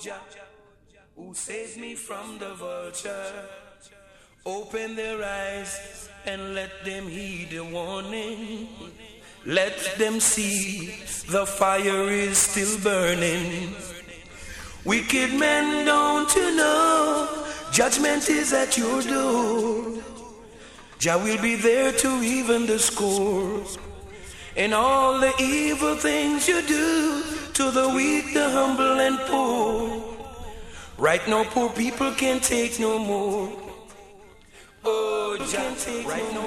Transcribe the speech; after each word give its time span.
Jah, 0.00 0.18
who 1.14 1.34
saves 1.34 1.76
me 1.76 1.94
from 1.94 2.38
the 2.38 2.54
vulture. 2.54 3.32
Open 4.46 4.96
their 4.96 5.22
eyes 5.22 6.08
and 6.24 6.54
let 6.54 6.86
them 6.86 7.06
heed 7.06 7.50
the 7.50 7.62
warning. 7.62 8.68
Let 9.44 9.76
them 9.98 10.18
see 10.18 10.86
the 11.28 11.44
fire 11.44 12.08
is 12.08 12.38
still 12.38 12.80
burning. 12.80 13.74
Wicked 14.86 15.34
men, 15.34 15.84
don't 15.84 16.34
you 16.34 16.56
know? 16.56 17.44
Judgment 17.70 18.30
is 18.30 18.54
at 18.54 18.78
your 18.78 19.02
door. 19.02 20.02
Jah 20.98 21.18
will 21.18 21.42
be 21.42 21.56
there 21.56 21.92
to 21.92 22.22
even 22.22 22.64
the 22.64 22.78
score. 22.78 23.62
And 24.56 24.72
all 24.72 25.18
the 25.18 25.34
evil 25.38 25.96
things 25.96 26.48
you 26.48 26.62
do 26.62 27.29
to 27.60 27.70
the 27.70 27.88
weak, 27.90 28.32
the 28.32 28.48
humble, 28.48 29.00
and 29.00 29.18
poor. 29.28 30.02
Right 30.96 31.20
now, 31.28 31.44
poor 31.44 31.68
people 31.68 32.10
can't 32.12 32.42
take 32.42 32.80
no 32.80 32.98
more. 32.98 33.52
Oh, 34.82 35.36
take 35.78 36.06
right 36.06 36.32
no 36.32 36.46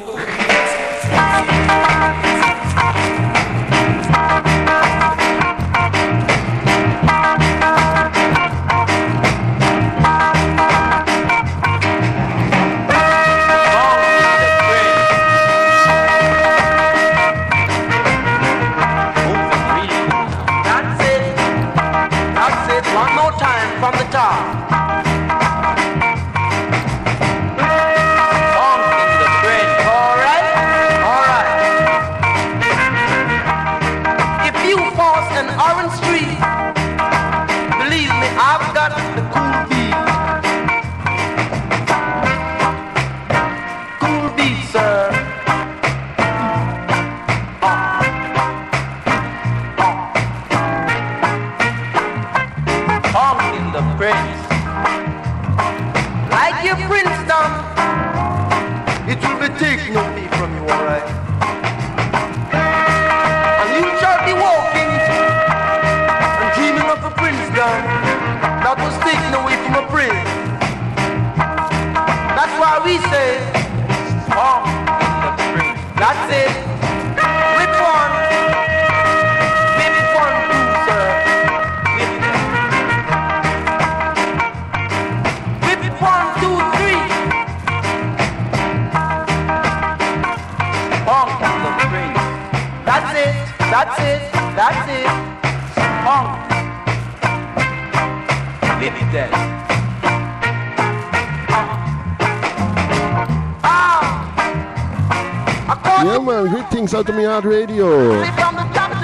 greetings 106.69 106.94
Outta 106.94 107.12
Mi 107.13 107.24
Yard 107.24 107.46
radio. 107.46 108.24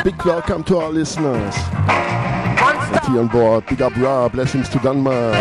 Big 0.03 0.23
welcome 0.23 0.63
to 0.63 0.77
our 0.77 0.89
listeners. 0.89 1.55
Here 3.07 3.19
on 3.19 3.27
board. 3.27 3.65
Big 3.65 3.81
up 3.81 3.95
Ra, 3.97 4.29
blessings 4.29 4.69
to 4.69 4.79
Denmark. 4.79 5.33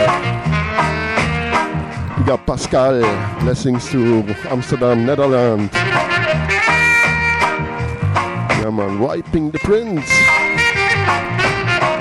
Big 2.18 2.28
up 2.28 2.44
Pascal, 2.46 3.00
blessings 3.40 3.88
to 3.90 4.24
Amsterdam, 4.48 5.06
Netherlands. 5.06 5.72
Yeah, 8.54 8.70
man, 8.72 8.98
wiping 8.98 9.50
the 9.50 9.58
prince. 9.60 10.10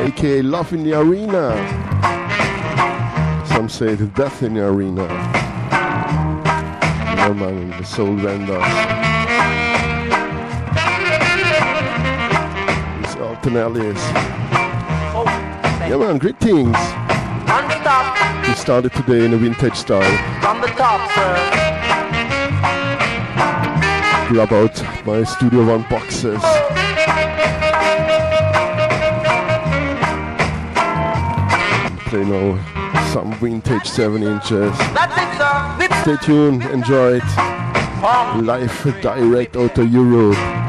aka 0.02 0.42
Love 0.42 0.74
in 0.74 0.84
the 0.84 0.94
Arena. 0.94 1.54
Some 3.48 3.70
say 3.70 3.96
the 3.96 4.08
death 4.08 4.42
in 4.42 4.56
the 4.56 4.66
arena. 4.66 5.06
Yeah, 7.18 7.34
man, 7.34 7.70
the 7.70 7.84
soul 7.84 8.16
vendors. 8.16 9.17
It's 13.40 13.46
Alton 13.46 13.58
Ellis. 13.58 14.02
Yeah, 15.88 15.98
man, 15.98 16.18
greetings. 16.18 16.76
On 16.76 17.68
the 17.68 17.80
top, 17.84 18.48
We 18.48 18.54
started 18.56 18.92
today 18.94 19.26
in 19.26 19.34
a 19.34 19.38
vintage 19.38 19.76
style. 19.76 20.02
from 20.42 20.60
the 20.62 20.68
top, 20.68 21.10
sir. 21.12 21.36
Grab 24.30 24.52
out 24.54 25.06
my 25.06 25.24
Studio 25.24 25.66
One 25.66 25.84
boxes. 25.90 26.42
Play 32.10 32.24
now 32.26 32.58
some 33.14 33.34
vintage 33.34 33.86
7 33.86 34.24
inches. 34.24 34.74
It, 34.80 35.92
Stay 36.02 36.16
tuned, 36.26 36.64
enjoy 36.66 37.18
it. 37.18 37.24
Oh. 37.26 38.32
funk. 38.34 38.46
Live 38.46 39.02
direct 39.02 39.56
out 39.58 39.78
of 39.78 39.92
Europe. 39.92 40.67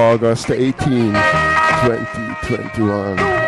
August 0.00 0.50
18, 0.50 1.12
2021. 1.12 3.39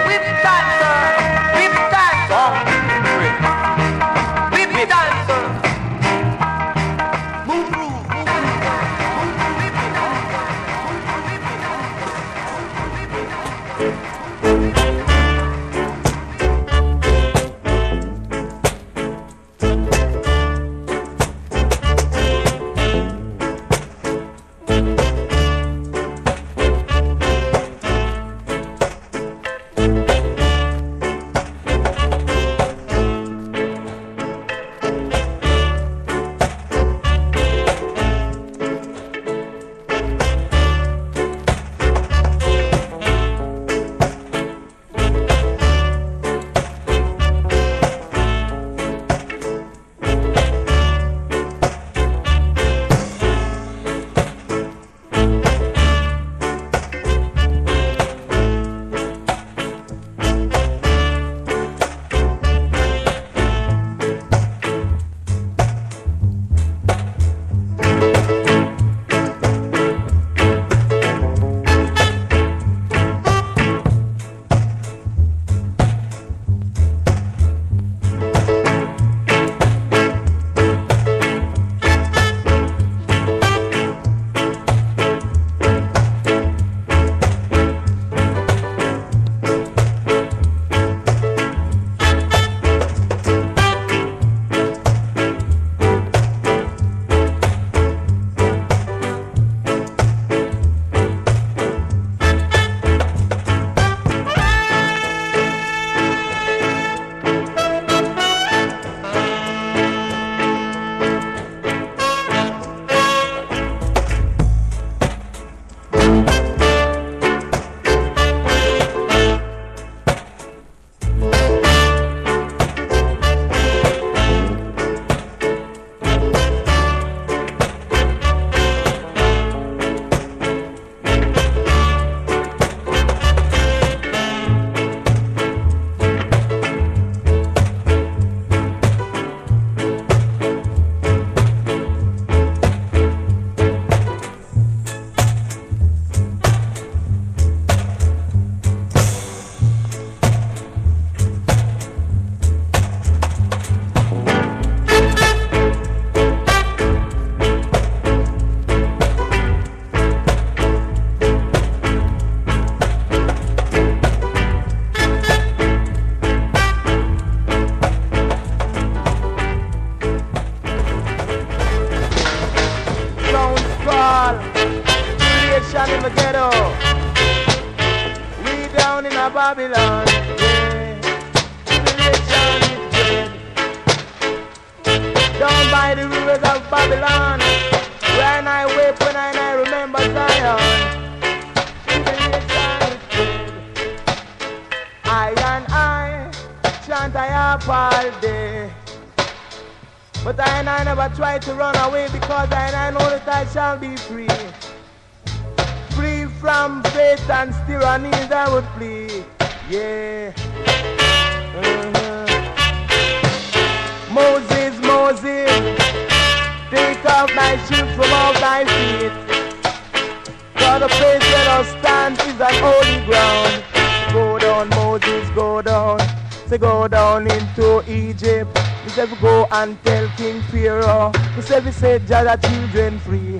Set 232.22 232.40
Jah 232.40 232.48
children 232.48 232.98
free. 233.00 233.38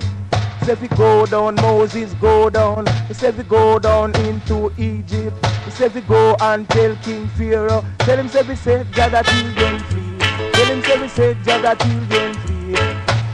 Say 0.65 0.75
we 0.75 0.87
go 0.89 1.25
down, 1.25 1.55
Moses, 1.55 2.13
go 2.15 2.49
down. 2.49 2.85
We 3.07 3.13
say 3.13 3.31
we 3.31 3.43
go 3.43 3.79
down 3.79 4.15
into 4.25 4.71
Egypt. 4.77 5.35
We 5.65 5.71
say 5.71 5.87
we 5.87 6.01
go 6.01 6.35
and 6.41 6.67
tell 6.69 6.95
King 6.97 7.27
Pharaoh. 7.29 7.83
Tell 7.99 8.17
him 8.17 8.27
say 8.27 8.41
we 8.43 8.55
set 8.55 8.89
Jah 8.91 9.23
children 9.23 9.79
free. 9.79 10.17
Tell 10.53 10.65
him 10.65 10.81
say 10.83 11.01
we 11.01 11.07
set 11.07 11.43
Jah 11.43 11.75
children 11.75 12.33
free. 12.33 12.75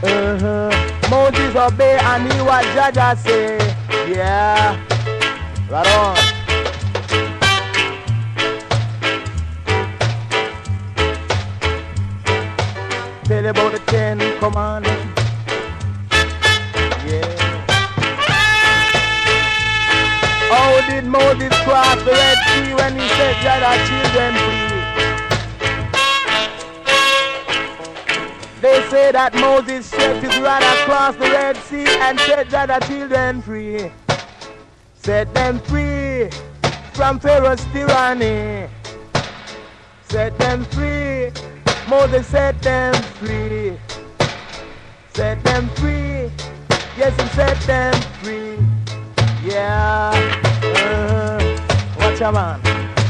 Uh-huh. 0.02 0.70
Moses 1.10 1.56
obey 1.56 1.98
and 1.98 2.32
he 2.32 2.40
what 2.40 2.64
Jah 2.94 3.16
say. 3.16 3.58
Yeah. 4.08 4.78
Right 5.68 5.86
on. 5.96 6.40
tell 13.30 13.46
about 13.46 13.70
the 13.70 13.78
Ten 13.86 14.18
Commandments. 14.40 14.89
Moses 21.10 21.52
cross 21.64 22.02
the 22.04 22.12
Red 22.12 22.38
Sea 22.48 22.74
when 22.74 22.94
he 22.98 23.08
set 23.18 23.42
the 23.42 23.50
other 23.50 23.76
children 23.88 24.32
free? 24.44 24.70
They 28.60 28.78
say 28.88 29.12
that 29.12 29.34
Moses 29.34 29.86
set 29.86 30.22
his 30.22 30.38
rod 30.38 30.62
across 30.62 31.16
the 31.16 31.30
Red 31.30 31.56
Sea 31.56 31.86
and 31.86 32.18
set 32.20 32.48
the 32.48 32.58
other 32.58 32.80
children 32.86 33.42
free. 33.42 33.90
Set 34.94 35.34
them 35.34 35.60
free 35.60 36.30
from 36.92 37.18
Pharaoh's 37.18 37.64
tyranny. 37.72 38.68
Set 40.08 40.38
them 40.38 40.64
free 40.64 41.30
Moses 41.90 42.24
set 42.28 42.62
them 42.62 42.94
free. 43.18 43.76
Set 45.12 45.42
them 45.42 45.68
free. 45.70 46.30
Yes, 46.96 47.20
he 47.20 47.28
set 47.30 47.60
them 47.62 48.00
free. 48.22 48.58
Yeah. 49.42 50.49
Uh, 50.76 51.38
watch 51.98 52.20
a 52.20 52.32
man. 52.32 52.60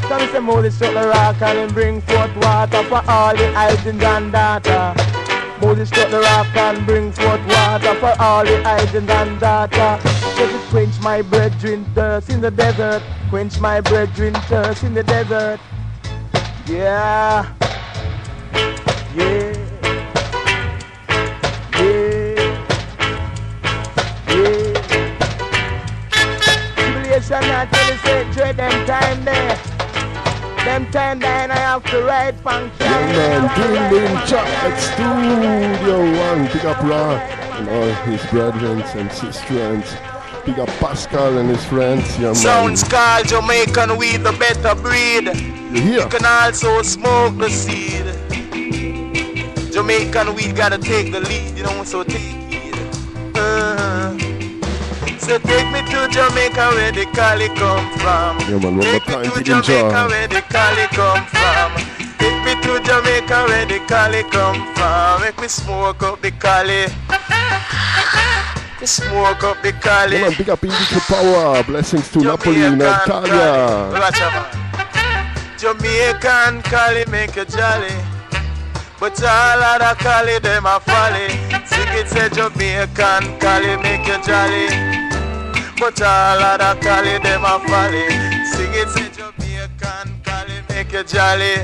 Some 0.08 0.28
say 0.32 0.38
Moses 0.40 0.74
struck 0.74 0.94
the 0.94 1.08
rock 1.08 1.40
and 1.42 1.72
bring 1.72 2.00
forth 2.00 2.34
water 2.36 2.82
for 2.84 3.02
all 3.08 3.36
the 3.36 3.46
islands 3.54 4.02
and 4.02 4.32
data. 4.32 4.94
Moses 5.60 5.88
struck 5.88 6.10
the 6.10 6.20
rock 6.20 6.56
and 6.56 6.86
bring 6.86 7.12
forth 7.12 7.40
water 7.46 7.94
for 7.96 8.14
all 8.18 8.44
the 8.44 8.60
islands 8.62 8.94
and 8.94 9.38
data. 9.38 10.00
Let 10.36 10.54
it 10.54 10.68
quench 10.70 10.98
my 11.00 11.22
brethren 11.22 11.84
thirst 11.94 12.30
in 12.30 12.40
the 12.40 12.50
desert. 12.50 13.02
Quench 13.28 13.60
my 13.60 13.80
brethren 13.80 14.34
thirst 14.48 14.82
in 14.82 14.94
the 14.94 15.02
desert. 15.02 15.60
Yeah. 16.66 17.54
Yeah. 19.14 19.54
Yeah. 21.74 22.56
Yeah. 24.28 24.59
Tribulation 27.30 27.48
not 27.48 27.72
tell 27.72 27.92
you 27.92 27.98
say 27.98 28.32
dread 28.32 28.56
them 28.56 28.86
time 28.86 29.24
there. 29.24 29.56
Them 30.64 30.90
time 30.90 31.20
there 31.20 31.50
I 31.50 31.54
have 31.54 31.84
to 31.84 32.02
ride 32.02 32.36
function. 32.40 32.72
Yeah 32.80 33.46
man, 33.46 33.90
Ding 33.90 34.16
Chocolate 34.26 34.78
Studio 34.80 35.98
One. 36.18 36.48
Pick 36.48 36.64
up 36.64 36.82
Ra 36.82 37.18
and 37.54 37.68
all 37.68 37.92
his 38.10 38.24
brethren 38.30 38.82
and 38.82 39.12
sisters. 39.12 39.94
Pick 40.44 40.58
up 40.58 40.68
Pascal 40.80 41.38
and 41.38 41.48
his 41.48 41.64
friends. 41.66 42.18
Yeah, 42.18 42.26
man. 42.26 42.34
Sounds 42.34 42.82
called 42.82 43.28
Jamaican 43.28 43.96
weed, 43.96 44.18
the 44.18 44.32
better 44.32 44.74
breed. 44.74 45.26
You 45.72 45.82
hear? 45.82 46.00
You 46.00 46.08
can 46.08 46.24
also 46.24 46.82
smoke 46.82 47.38
the 47.38 47.48
seed. 47.48 48.06
Jamaican 49.72 50.34
weed 50.34 50.56
gotta 50.56 50.78
take 50.78 51.12
the 51.12 51.20
lead, 51.20 51.56
you 51.56 51.62
know, 51.62 51.84
so 51.84 52.02
take 52.02 52.16
it. 52.16 52.49
So 55.20 55.38
take 55.38 55.70
me 55.70 55.80
to 55.92 56.08
Jamaica 56.10 56.70
where 56.74 56.92
the 56.92 57.04
Cali 57.12 57.48
come 57.48 57.86
from. 57.98 58.40
Yeah, 58.48 58.58
man, 58.58 58.80
take 58.80 59.06
me 59.06 59.22
to 59.30 59.42
Jamaica 59.42 60.08
where 60.08 60.28
the 60.28 60.42
Cali 60.48 60.86
come 60.96 61.24
from. 61.26 61.70
Take 62.18 62.44
me 62.44 62.54
to 62.62 62.80
Jamaica 62.82 63.44
where 63.46 63.66
the 63.66 63.78
Cali 63.86 64.22
come 64.24 64.74
from. 64.74 65.20
Make 65.20 65.38
me 65.40 65.48
smoke 65.48 66.02
up 66.02 66.20
the 66.20 66.30
Cali. 66.32 66.86
Smoke 68.84 69.44
up 69.44 69.62
the 69.62 69.72
Cali. 69.72 70.16
Yeah, 70.16 70.28
man, 70.28 70.34
big 70.38 70.48
up 70.48 70.64
Indica 70.64 71.00
Power. 71.00 71.62
Blessings 71.64 72.10
to 72.12 72.20
Napoli, 72.20 72.56
Jamaican 72.56 72.78
Natalia. 72.78 74.00
Watch 74.00 74.20
out, 74.22 74.32
man. 74.32 75.56
Jamaican 75.58 76.62
Cali 76.62 77.04
make 77.10 77.36
you 77.36 77.44
jolly. 77.44 77.92
But 78.98 79.22
all 79.22 79.62
of 79.62 79.80
the 79.80 79.94
Cali, 80.02 80.38
them 80.40 80.66
a 80.66 80.80
folly. 80.80 81.28
It 81.92 82.08
say 82.08 82.28
Jamaican 82.30 83.38
Cali 83.38 83.76
make 83.82 84.06
you 84.06 84.18
jolly. 84.22 85.09
But 85.80 86.02
all 86.02 86.42
of 86.42 86.58
the 86.58 86.86
Cali, 86.86 87.18
them 87.20 87.42
a 87.42 87.58
folly. 87.66 88.04
Sing 88.44 88.74
it 88.74 88.88
say 88.90 89.08
Jamaican 89.16 90.20
Cali 90.22 90.60
make 90.68 90.92
you 90.92 91.02
jolly. 91.04 91.56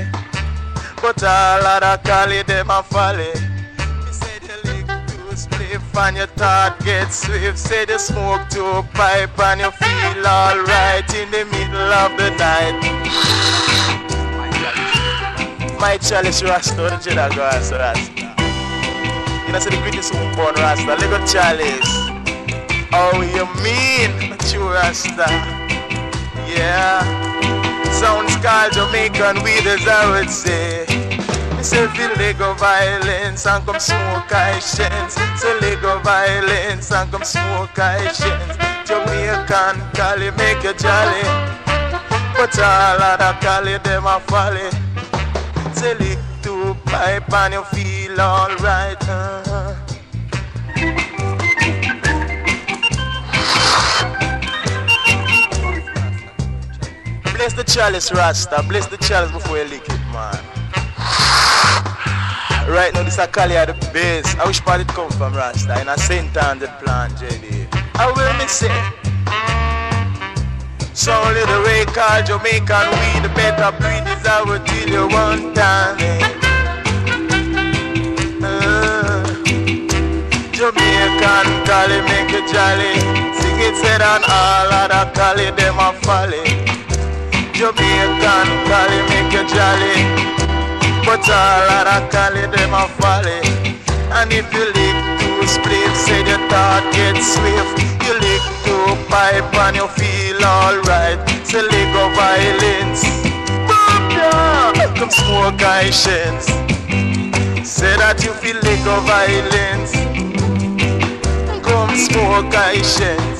But 0.99 1.21
all 1.21 1.63
of 1.63 1.81
the 1.81 2.01
Cali, 2.03 2.41
them 2.41 2.71
a 2.71 2.81
folly. 2.81 3.27
Me 3.27 4.11
say 4.11 4.39
the 4.39 4.57
lick 4.65 4.87
too 5.05 5.35
spliff 5.37 5.95
and 5.95 6.17
your 6.17 6.25
thought 6.25 6.83
get 6.83 7.13
swift. 7.13 7.59
Say 7.59 7.85
the 7.85 7.99
smoke 7.99 8.49
too 8.49 8.81
pipe 8.95 9.37
and 9.37 9.61
you 9.61 9.69
feel 9.69 10.25
alright 10.25 11.13
in 11.13 11.29
the 11.29 11.45
middle 11.45 11.93
of 11.93 12.17
the 12.17 12.31
night. 12.41 12.73
My 15.79 15.97
chalice 15.97 16.41
rasta, 16.41 16.75
the 16.75 16.97
Jedi 16.97 17.37
rasta. 17.37 17.93
You 19.45 19.53
know, 19.53 19.59
say 19.59 19.69
the 19.69 19.77
greatest 19.83 20.11
one 20.11 20.35
born 20.35 20.55
rasta, 20.55 20.95
little 20.95 21.25
chalice. 21.27 22.16
Oh, 22.93 23.21
you 23.21 23.45
mean, 23.63 24.37
true 24.47 24.71
rasta? 24.71 25.27
Yeah. 26.47 27.03
Sounds 27.91 28.35
called 28.37 28.73
Jamaican 28.73 29.43
weed, 29.43 29.67
as 29.67 29.87
I 29.87 30.11
would 30.11 30.29
say. 30.29 30.85
Me 31.57 31.63
say 31.63 31.87
feel 31.87 32.13
Lego 32.17 32.53
violence 32.53 33.45
and 33.45 33.65
come 33.65 33.79
smoke 33.79 34.31
I 34.31 34.59
shins. 34.59 35.15
Say 35.39 35.59
Lego 35.59 35.99
violence 35.99 36.91
and 36.91 37.11
come 37.11 37.23
smoke 37.23 37.77
I 37.77 38.11
shins. 38.13 38.55
Jamaican 38.87 39.81
Cali 39.93 40.31
make 40.31 40.63
you 40.63 40.73
jolly. 40.73 41.23
But 42.37 42.57
all 42.59 43.01
of 43.01 43.19
the 43.19 43.35
Cali 43.41 43.77
them 43.79 44.05
a 44.05 44.19
folly. 44.21 44.69
Say 45.73 45.95
lick 45.95 46.19
to 46.43 46.75
pipe 46.85 47.33
and 47.33 47.53
you 47.55 47.63
feel 47.63 48.21
alright. 48.21 49.01
Uh-huh. 49.09 49.76
Bless 57.37 57.53
the 57.53 57.63
chalice, 57.63 58.11
Rasta. 58.11 58.65
Bless 58.67 58.87
the 58.87 58.97
chalice 58.97 59.31
before 59.31 59.59
you 59.59 59.65
lick 59.65 59.85
it, 59.85 60.01
man. 60.11 60.41
Right 62.67 62.91
now, 62.95 63.03
this 63.03 63.19
a 63.19 63.27
Cali 63.27 63.55
at 63.55 63.67
the 63.67 63.75
base. 63.93 64.35
I 64.39 64.47
wish 64.47 64.59
part 64.61 64.81
it 64.81 64.87
come 64.87 65.11
from 65.11 65.35
Rasta 65.35 65.79
in 65.79 65.87
a 65.87 65.95
St. 65.99 66.35
Andrew 66.35 66.67
plant, 66.81 67.13
JD. 67.13 67.67
I 67.93 68.11
will 68.11 68.33
miss 68.41 68.63
it. 68.63 69.07
So 70.97 71.13
little 71.31 71.61
way 71.61 71.85
called 71.85 72.25
Jamaican 72.25 72.89
weed, 72.97 73.21
the 73.21 73.29
better 73.37 73.71
breed 73.77 74.03
is 74.09 74.25
will 74.43 74.57
tell 74.65 74.89
you 74.89 75.07
one 75.07 75.53
time. 75.53 75.95
Uh, 78.41 79.23
Jamaican 80.57 81.47
Cali 81.69 82.01
make 82.01 82.31
you 82.33 82.41
jolly. 82.51 82.97
Sing 83.37 83.61
it 83.61 83.75
said 83.77 84.01
and 84.01 84.23
all 84.25 84.73
of 84.73 84.89
the 84.89 85.05
Cali 85.13 85.51
them 85.51 85.77
a 85.77 85.93
folly. 86.01 86.86
Jamaican 87.57 88.47
Cali 88.69 88.99
make 89.09 89.33
you 89.33 89.41
jolly. 89.49 89.97
But 91.03 91.25
all 91.25 91.69
of 91.73 91.89
the 91.89 91.97
Cali 92.13 92.45
them 92.53 92.75
a 92.77 92.85
folly. 93.01 93.41
And 94.13 94.31
if 94.31 94.53
you 94.53 94.65
lick 94.77 94.97
two 95.17 95.41
spliffs, 95.49 96.05
say 96.05 96.21
your 96.21 96.37
thought 96.53 96.85
get 96.93 97.17
swift. 97.17 97.81
You 98.05 98.13
lick 98.21 98.45
two 98.61 98.93
pipe 99.09 99.49
and 99.65 99.75
you 99.75 99.87
feel 99.87 100.37
alright. 100.45 101.17
Say 101.49 101.63
lick 101.63 101.89
of 101.97 102.13
violence. 102.13 103.01
Boom, 103.65 104.05
yeah. 104.13 104.93
Come 104.95 105.09
smoke 105.09 105.59
Haitians. 105.59 106.45
Say 107.67 107.97
that 107.97 108.21
you 108.23 108.33
feel 108.33 108.57
lick 108.61 108.85
of 108.85 109.01
violence. 109.09 109.97
Come 111.65 111.97
smoke 111.97 112.53
Haitians. 112.53 113.39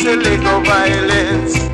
Say 0.00 0.16
lick 0.16 0.40
of 0.40 0.64
violence. 0.64 1.73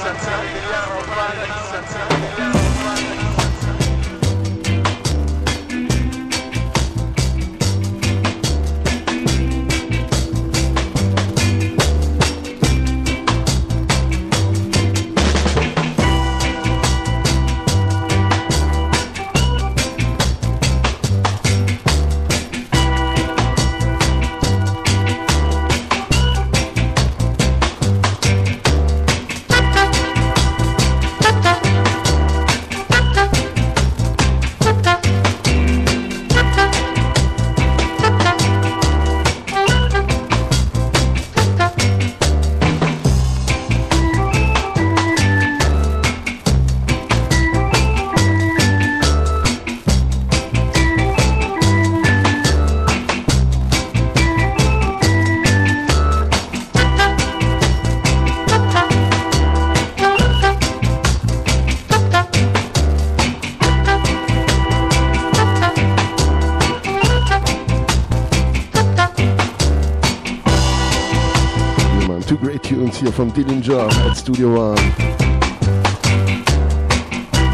here 73.01 73.11
from 73.11 73.31
Dillinger 73.31 73.91
at 73.91 74.13
Studio 74.13 74.49
One. 74.49 74.77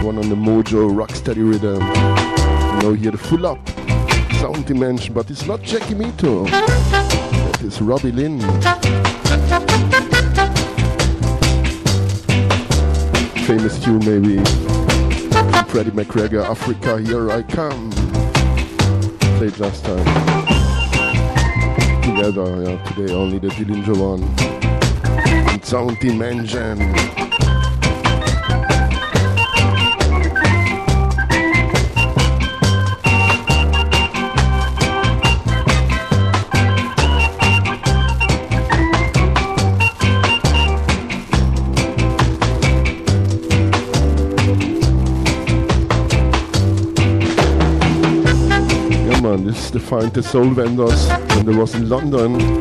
One 0.04 0.18
on 0.18 0.28
the 0.28 0.36
Mojo 0.36 0.92
Rocksteady 0.92 1.50
rhythm. 1.50 1.82
You 2.76 2.82
know, 2.82 2.94
here 2.94 3.12
the 3.12 3.18
full 3.18 3.46
up 3.46 3.58
sound 4.42 4.66
dimension, 4.66 5.14
but 5.14 5.32
it's 5.32 5.46
not 5.46 5.62
Jackie 5.62 5.96
Mittoo. 5.96 6.48
Is 7.64 7.82
Robbie 7.82 8.12
Lyn. 8.12 8.42
Famous 13.46 13.82
tune 13.82 14.00
maybe. 14.00 14.44
Freddie 15.70 15.92
McGregor, 15.92 16.44
Africa, 16.44 17.00
here 17.00 17.32
I 17.32 17.42
come. 17.44 17.92
Played 19.38 19.58
last 19.60 19.86
time 19.86 20.48
together. 22.02 22.64
Yeah, 22.64 22.84
today 22.84 23.14
only 23.14 23.40
the 23.40 23.48
Dillinger 23.48 23.98
one. 23.98 24.37
Sound 25.68 26.00
Dimension. 26.00 26.80
Yeah, 26.80 26.96
man, 49.20 49.44
this 49.44 49.66
is 49.66 49.72
the 49.72 49.82
the 49.82 50.24
Soul 50.24 50.46
Vendors 50.52 51.10
when 51.36 51.46
they 51.46 51.54
was 51.54 51.76
in 51.76 51.90
London 51.90 52.58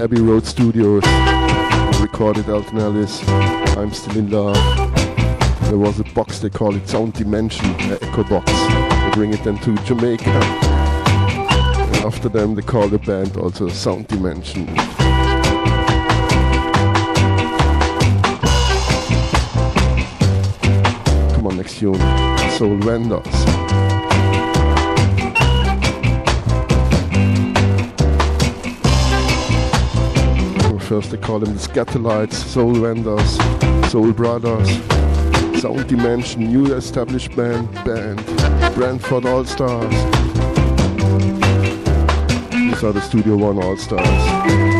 Abbey 0.00 0.22
Road 0.22 0.46
Studios. 0.46 1.04
Recorded 2.00 2.48
Alton 2.48 2.78
Ellis, 2.78 3.22
I'm 3.76 3.92
Still 3.92 4.16
in 4.16 4.30
Love. 4.30 4.56
There 5.68 5.76
was 5.76 6.00
a 6.00 6.04
box, 6.14 6.38
they 6.38 6.48
call 6.48 6.74
it 6.74 6.88
Sound 6.88 7.12
Dimension, 7.12 7.66
an 7.80 7.98
Echo 8.00 8.24
Box. 8.24 8.50
They 8.50 9.10
bring 9.12 9.34
it 9.34 9.44
then 9.44 9.58
to 9.58 9.76
Jamaica. 9.84 10.30
And 10.30 11.96
after 11.98 12.30
them, 12.30 12.54
they 12.54 12.62
call 12.62 12.88
the 12.88 12.98
band 12.98 13.36
also 13.36 13.68
Sound 13.68 14.08
Dimension. 14.08 14.66
Come 21.34 21.46
on, 21.46 21.58
next 21.58 21.78
tune, 21.78 22.00
Soul 22.52 22.78
Vendors. 22.78 23.39
First 30.90 31.12
they 31.12 31.18
call 31.18 31.38
them 31.38 31.54
the 31.54 31.60
Skatalites, 31.60 32.32
Soul 32.32 32.74
Vendors, 32.74 33.38
Soul 33.92 34.12
Brothers, 34.12 34.68
Sound 35.62 35.86
Dimension, 35.86 36.48
New 36.48 36.74
Established 36.74 37.36
Band, 37.36 37.72
Band, 37.84 38.18
All 39.24 39.44
Stars. 39.44 39.94
These 42.50 42.82
are 42.82 42.92
the 42.92 43.00
Studio 43.00 43.36
One 43.36 43.62
All 43.62 43.76
Stars. 43.76 44.79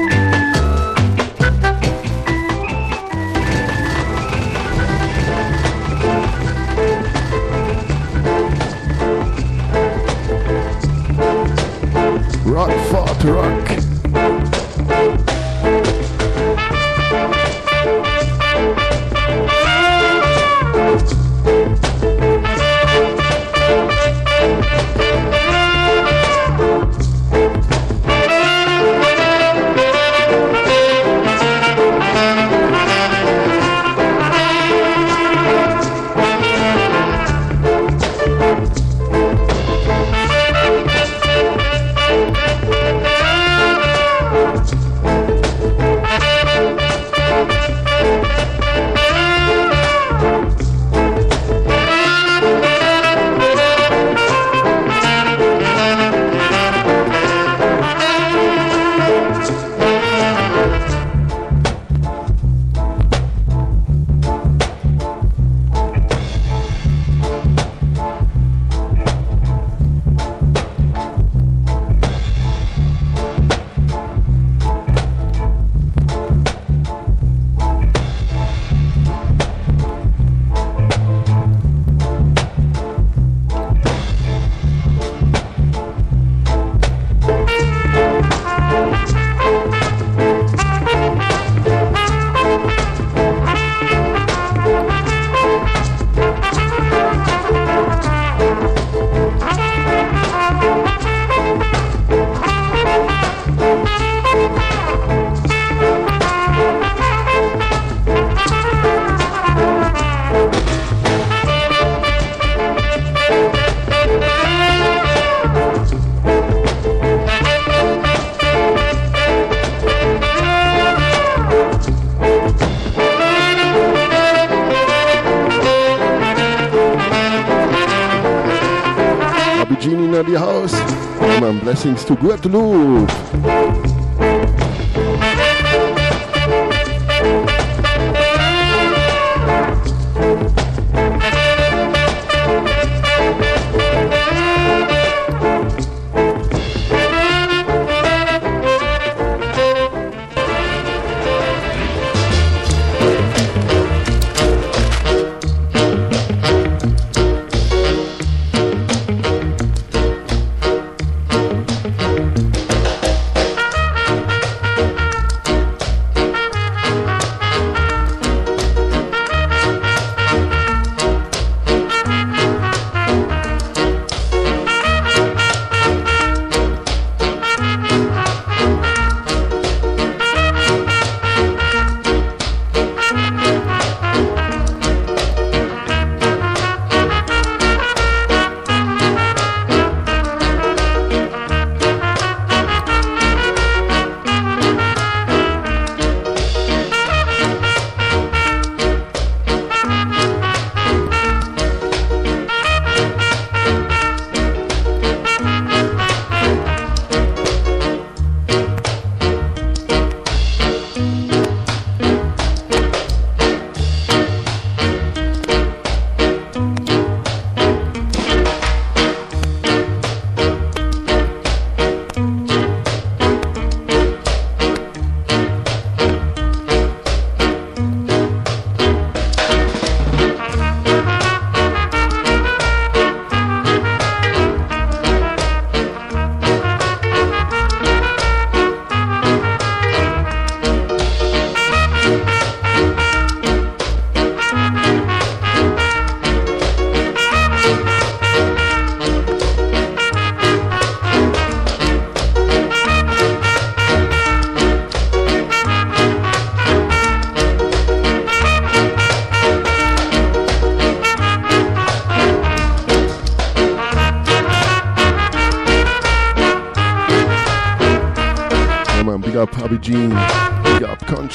Blessings 131.82 132.04
to 132.04 132.14
Guadeloupe. 132.14 132.60
Gene. 132.60 132.70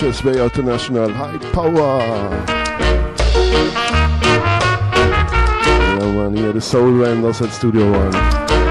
Conscious 0.06 0.24
Way 0.24 0.39
International. 0.39 1.12
High 1.12 1.39
power. 1.52 2.00
Yeah, 5.98 6.12
man, 6.12 6.36
here 6.36 6.54
the 6.54 6.62
Soul 6.62 7.00
Vendors 7.00 7.41
at 7.41 7.50
Studio 7.50 7.91
One. 7.91 8.64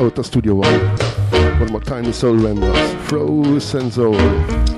Out 0.00 0.18
of, 0.18 0.26
studio 0.26 0.56
one. 0.56 0.80
One 1.60 1.70
more 1.70 1.80
time, 1.80 2.12
Soul 2.12 2.34
Vendors. 2.34 2.94
Frozen 3.08 3.92
soul. 3.92 4.73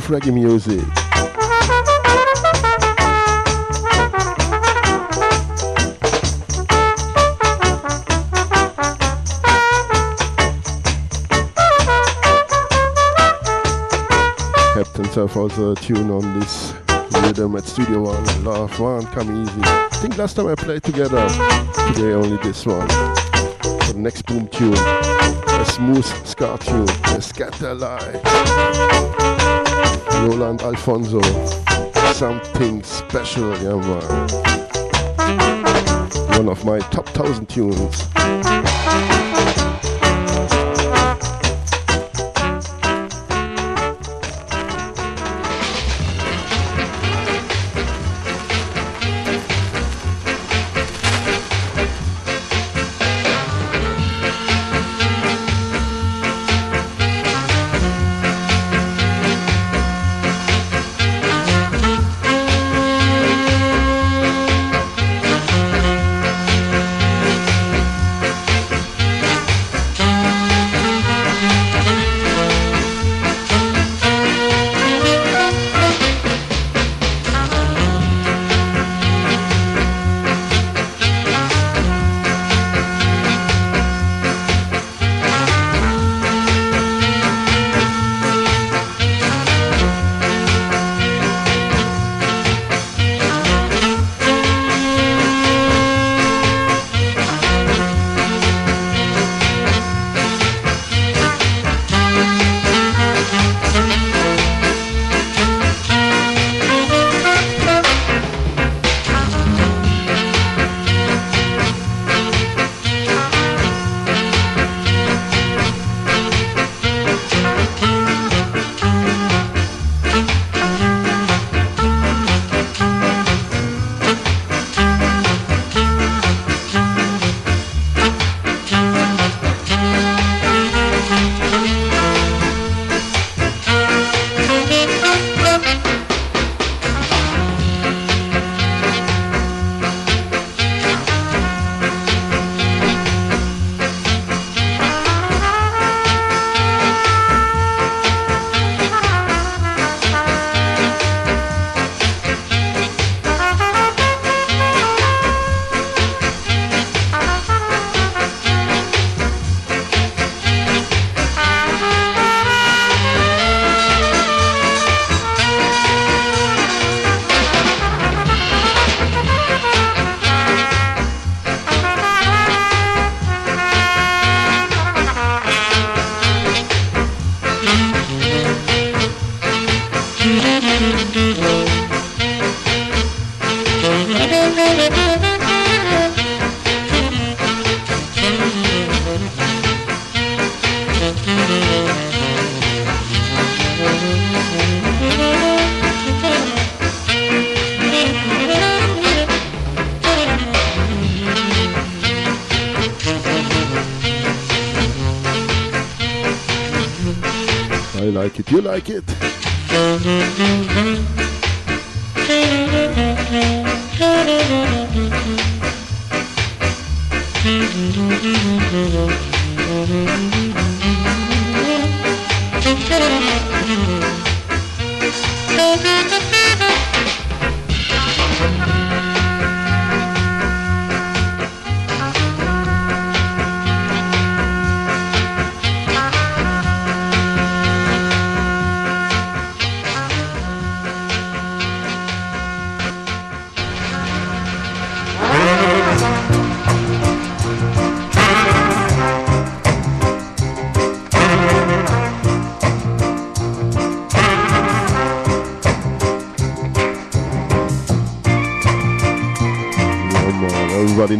Of 0.00 0.06
reggae 0.06 0.32
music. 0.32 0.80
Kept 14.72 14.96
himself 14.96 15.34
tune 15.82 16.10
on 16.10 16.40
this 16.40 16.72
rhythm 17.10 17.56
at 17.56 17.64
Studio 17.64 18.04
One. 18.04 18.44
Love 18.44 18.80
One, 18.80 19.04
Come 19.08 19.42
Easy. 19.42 19.60
I 19.62 19.88
think 19.96 20.16
last 20.16 20.36
time 20.36 20.46
I 20.46 20.54
played 20.54 20.82
together, 20.82 21.28
today 21.88 22.12
only 22.14 22.38
this 22.38 22.64
one. 22.64 22.88
For 22.88 23.92
the 23.92 23.98
next 23.98 24.22
boom 24.22 24.48
tune, 24.48 24.72
a 24.72 25.64
smooth 25.66 26.06
ska 26.26 26.56
tune, 26.56 26.88
a 26.88 27.20
Skatalite. 27.20 28.20
Roland 30.26 30.62
Alphonso, 30.62 31.20
something 32.12 32.82
special, 32.82 33.50
yeah 33.58 33.76
man. 33.76 34.28
One 36.36 36.48
of 36.48 36.64
my 36.64 36.78
top 36.90 37.08
thousand 37.08 37.48
tunes. 37.48 38.08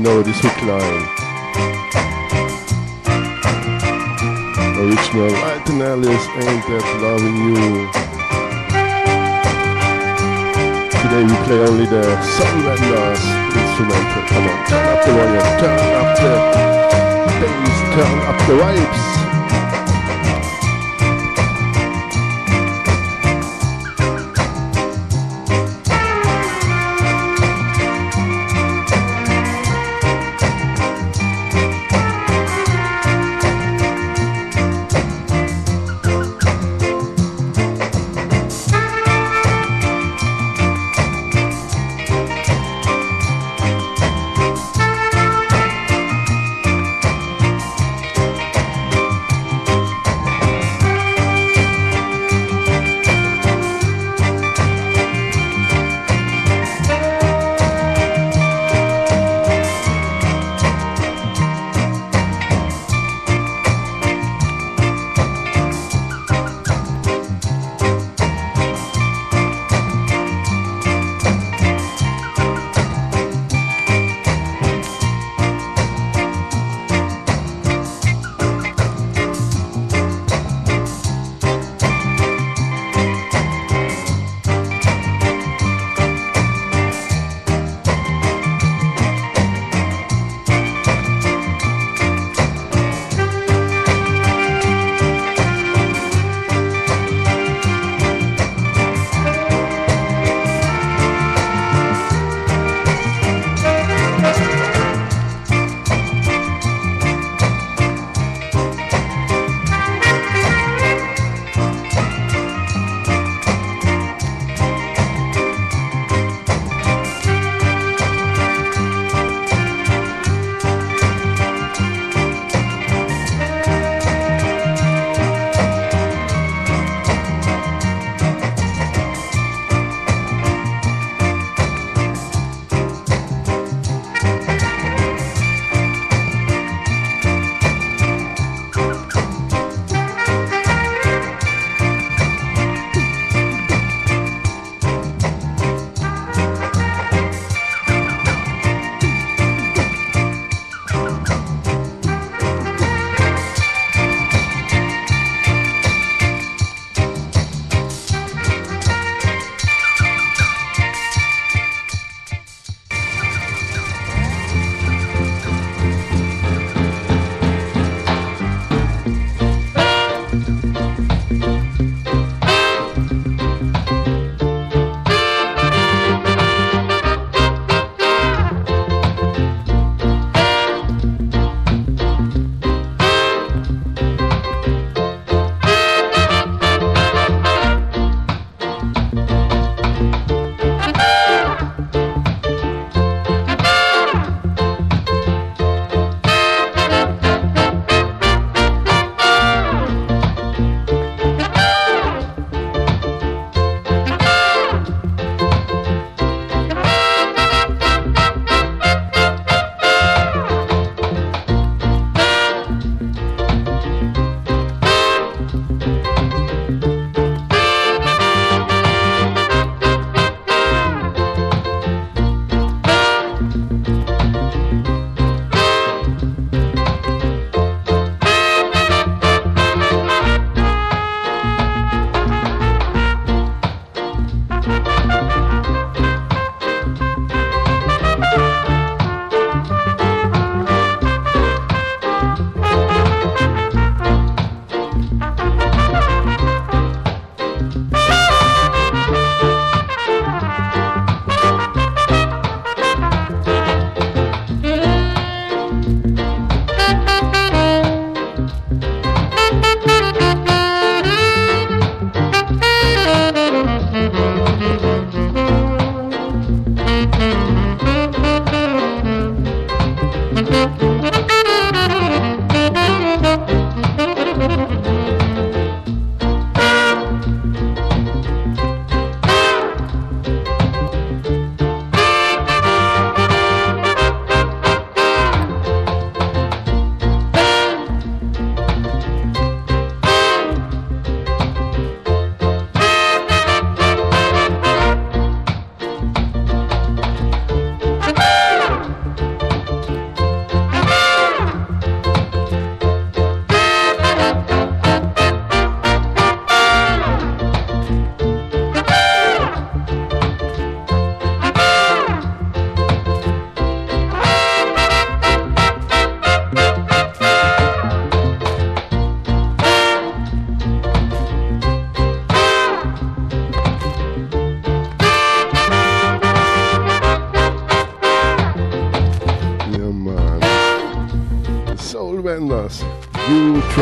Know 0.01 0.23
this 0.23 0.41
hook 0.41 0.63
line. 0.63 0.80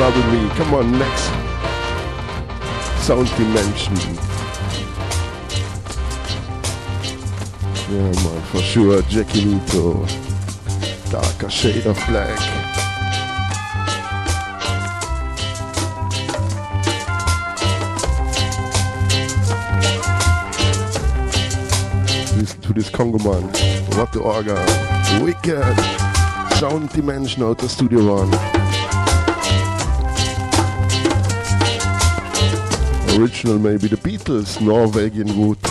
Come 0.08 0.72
on, 0.72 0.98
next 0.98 1.24
sound 3.04 3.28
dimension. 3.36 3.94
Yeah, 7.90 8.12
man, 8.24 8.42
for 8.44 8.60
sure. 8.60 9.02
Jackie 9.02 9.44
Mittoo. 9.44 10.06
Darker 11.10 11.50
shade 11.50 11.86
of 11.86 11.96
black. 12.08 12.38
To 22.62 22.72
this 22.72 22.88
Congo 22.88 23.18
man. 23.18 23.42
What 23.96 24.12
the 24.12 24.20
organ. 24.20 24.56
Wicked. 25.22 25.76
Sound 26.58 26.88
dimension 26.90 27.42
out 27.42 27.58
the 27.58 27.68
studio 27.68 28.14
one. 28.14 28.67
Original 33.18 33.58
maybe 33.58 33.88
the 33.88 33.96
Beatles, 33.96 34.60
Norwegian 34.60 35.36
Wood. 35.36 35.67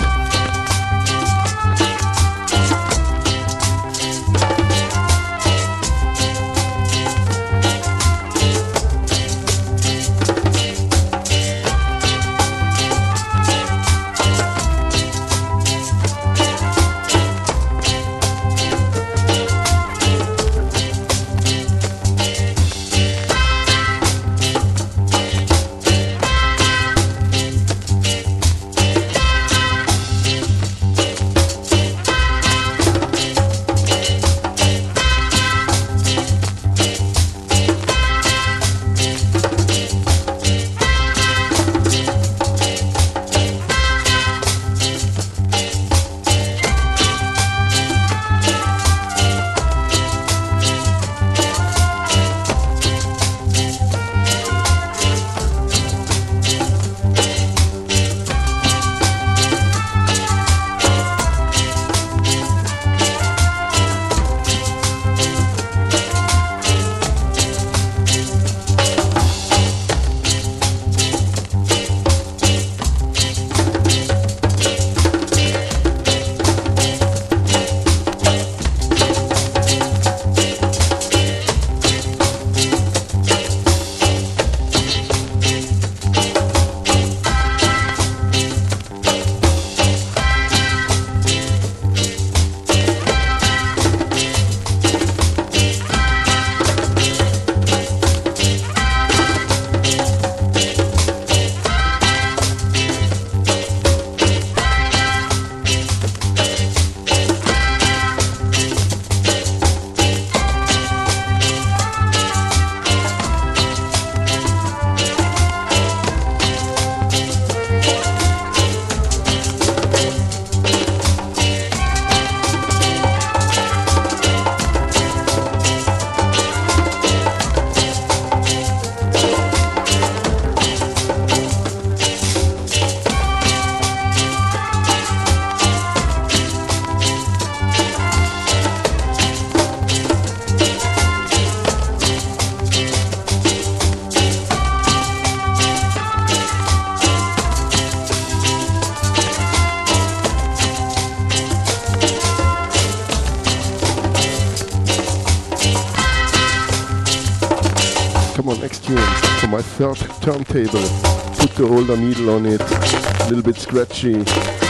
Scratchy. 163.68 164.66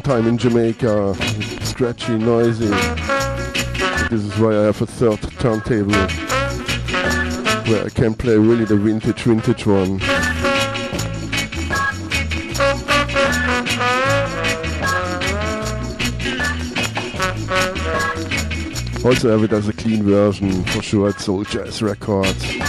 Time 0.00 0.26
in 0.26 0.38
Jamaica, 0.38 1.14
scratchy, 1.62 2.16
noisy. 2.16 2.68
This 4.08 4.22
is 4.24 4.38
why 4.38 4.58
I 4.58 4.62
have 4.64 4.80
a 4.80 4.86
third 4.86 5.20
turntable 5.38 5.92
where 7.70 7.84
I 7.84 7.88
can 7.90 8.14
play 8.14 8.36
really 8.36 8.64
the 8.64 8.76
vintage, 8.76 9.22
vintage 9.22 9.66
one. 9.66 10.00
Also 19.04 19.30
have 19.30 19.44
it 19.44 19.52
as 19.52 19.68
a 19.68 19.72
clean 19.74 20.02
version 20.02 20.64
for 20.64 20.82
sure 20.82 21.10
at 21.10 21.20
Soul 21.20 21.44
Jazz 21.44 21.82
Records. 21.82 22.63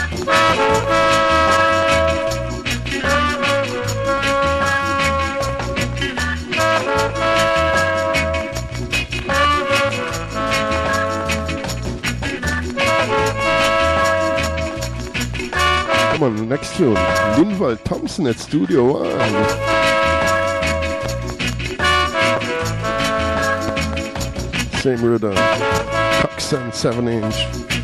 Next 16.56 16.78
tune. 16.78 16.96
Linval 17.36 17.84
Thompson 17.84 18.28
at 18.28 18.40
Studio 18.40 18.94
One. 18.94 19.10
same 24.80 25.04
rhythm. 25.04 25.36
Coxsone 26.22 26.74
7 26.74 27.08
inch. 27.10 27.75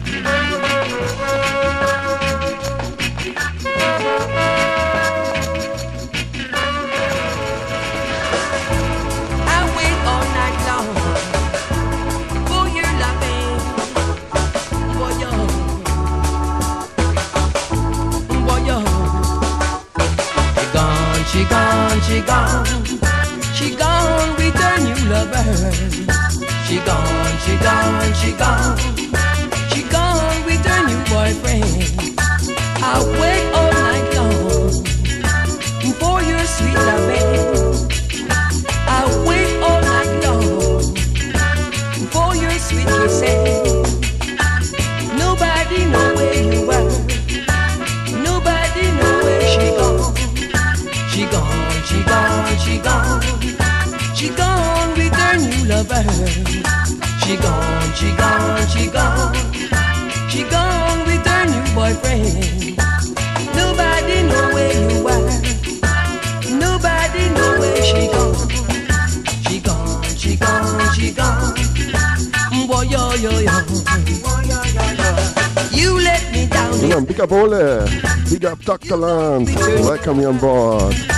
You 80.03 80.29
on 80.29 80.39
board. 80.39 81.10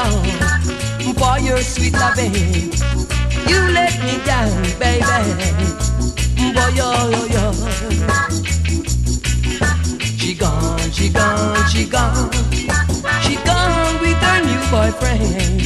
Long 0.00 0.24
for 1.20 1.38
your 1.40 1.60
sweet 1.60 1.92
loving. 1.92 2.32
You 3.50 3.60
let 3.78 3.92
me 4.04 4.14
down, 4.24 4.62
baby. 4.78 5.04
Boy, 6.54 6.70
yo, 6.78 6.88
yo, 7.14 7.22
yo. 7.34 7.44
She 10.20 10.34
gone, 10.34 10.90
she 10.96 11.08
gone, 11.10 11.68
she 11.72 11.84
gone. 11.84 12.30
She 13.24 13.34
gone 13.48 13.94
with 14.00 14.20
her 14.26 14.40
new 14.48 14.62
boyfriend. 14.72 15.60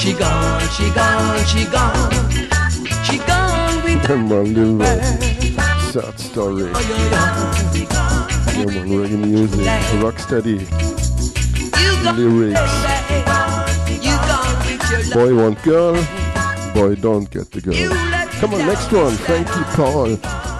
She 0.00 0.12
gone, 0.12 0.68
she 0.76 0.86
gone, 0.98 1.44
she 1.52 1.62
gone. 1.76 2.10
She 3.06 3.18
gone 3.18 3.82
with 3.84 4.02
her 4.06 4.18
new 4.18 4.78
boyfriend. 4.78 5.22
Sad 5.92 6.18
story. 6.18 6.70
Oh, 6.74 6.80
yeah, 8.58 8.72
reggae 8.98 9.18
music, 9.18 9.66
rocksteady. 10.02 10.58
Lyrics. 12.16 13.35
Boy 15.12 15.34
want 15.34 15.62
girl, 15.62 15.94
boy 16.74 16.94
don't 16.94 17.30
get 17.30 17.50
the 17.50 17.60
girl. 17.60 17.74
Come 18.40 18.54
on, 18.54 18.66
next 18.66 18.92
one, 18.92 19.14
Frankie 19.16 19.64
Paul 19.74 20.12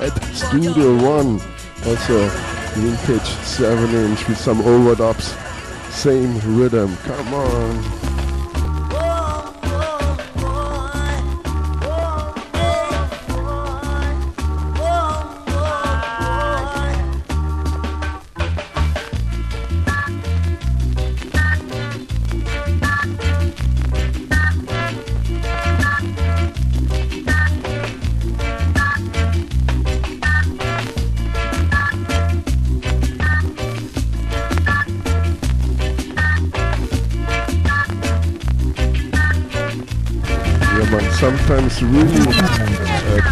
at 0.02 0.12
Studio 0.34 0.94
One. 0.96 1.40
Also, 1.86 2.28
vintage 2.74 3.28
7 3.44 3.94
inch 3.94 4.26
with 4.28 4.38
some 4.38 4.62
overdubs 4.62 5.36
same 5.96 6.38
rhythm. 6.58 6.94
Come 7.04 7.32
on. 7.32 8.05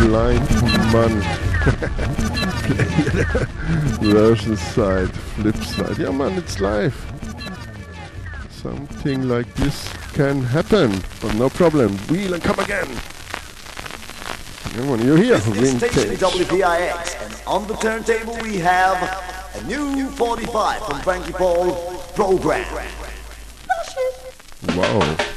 Blind 0.07 0.51
man 0.93 1.15
version 4.03 4.57
side, 4.57 5.11
flip 5.11 5.57
side. 5.57 5.99
Yeah 5.99 6.11
man, 6.11 6.33
it's 6.33 6.61
live. 6.61 6.95
Something 8.51 9.29
like 9.29 9.53
this 9.55 9.89
can 10.13 10.43
happen, 10.43 11.03
but 11.23 11.35
no 11.37 11.49
problem. 11.49 11.97
Wheel 12.09 12.35
and 12.35 12.43
come 12.43 12.59
again. 12.59 12.89
Come 14.75 14.91
on, 14.91 15.07
you're 15.07 15.17
here. 15.17 15.39
This, 15.39 15.73
this 15.73 15.93
station 15.93 16.13
is 16.13 16.21
WPIX, 16.21 17.25
and 17.25 17.43
on 17.47 17.67
the 17.67 17.75
turntable 17.77 18.37
we 18.43 18.59
have 18.59 18.99
a 19.55 19.63
new 19.65 20.09
45 20.11 20.87
from 20.87 21.01
Frankie 21.01 21.33
Paul 21.33 21.99
program. 22.15 22.67
Wow. 24.77 25.34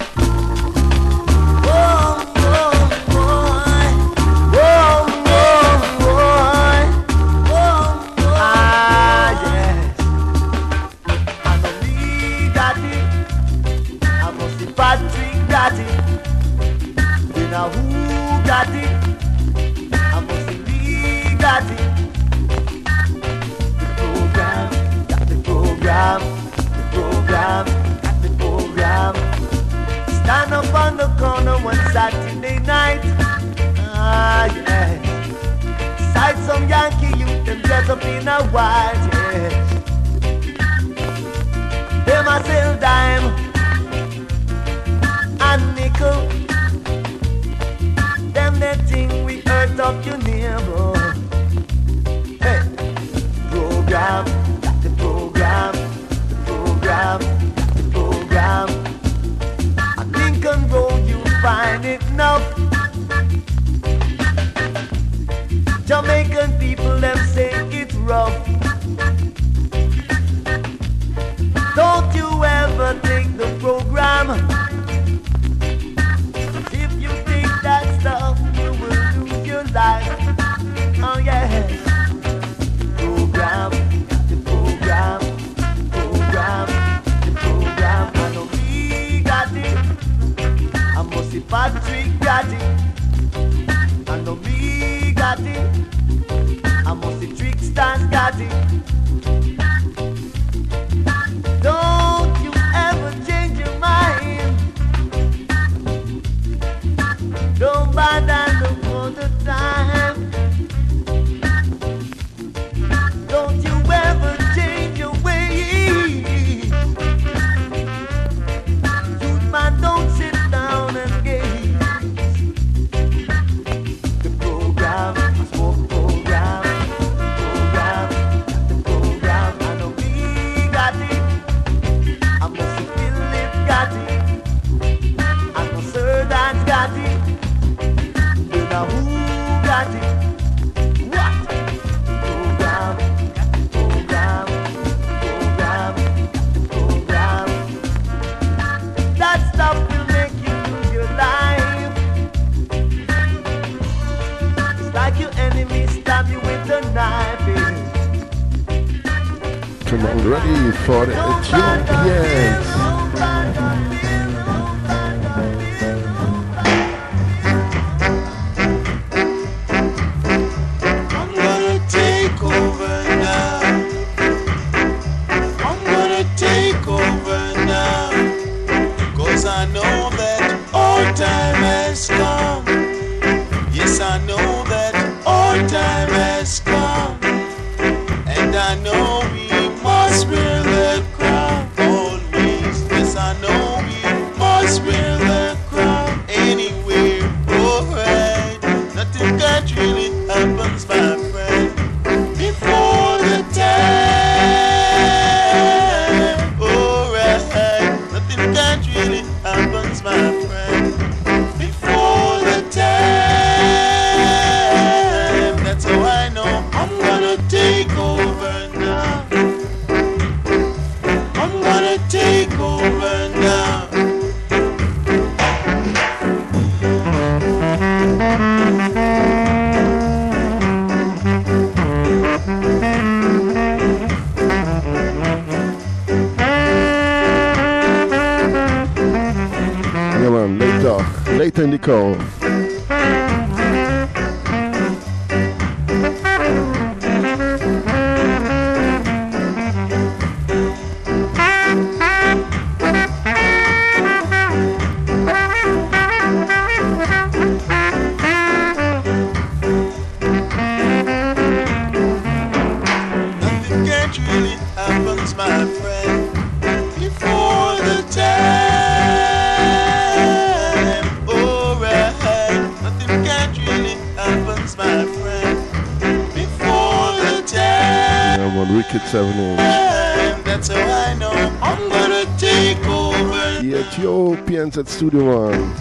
at 284.77 284.87
Studio 284.87 285.49
One. 285.49 285.73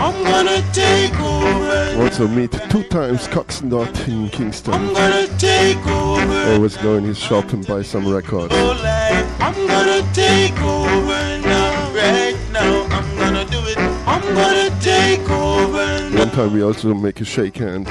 I'm 0.00 0.22
gonna 0.22 0.62
take 0.72 1.18
over. 1.20 2.02
Also 2.02 2.28
meet 2.28 2.52
two 2.70 2.84
times 2.84 3.26
Coxsone 3.26 3.70
Dodd 3.70 4.08
in 4.08 4.28
Kingston. 4.28 4.74
I'm 4.74 4.94
gonna 4.94 5.26
take 5.38 5.84
over. 5.86 6.52
Always 6.52 6.76
go 6.76 6.94
in 6.94 7.04
his 7.04 7.18
shop 7.18 7.52
and 7.52 7.66
buy 7.66 7.82
some 7.82 8.06
records. 8.06 8.54
I'm 8.54 9.54
gonna 9.66 10.02
take 10.12 10.58
over 10.60 11.38
now, 11.42 11.92
right 11.92 12.36
now. 12.52 12.86
I'm 12.90 13.16
gonna 13.16 13.44
do 13.46 13.58
it. 13.66 13.78
I'm 14.06 14.22
gonna 14.34 14.70
take 14.80 15.28
over. 15.30 16.10
Now. 16.10 16.18
One 16.18 16.30
time 16.30 16.52
we 16.52 16.62
also 16.62 16.94
make 16.94 17.20
a 17.20 17.24
shake 17.24 17.56
hand. 17.56 17.88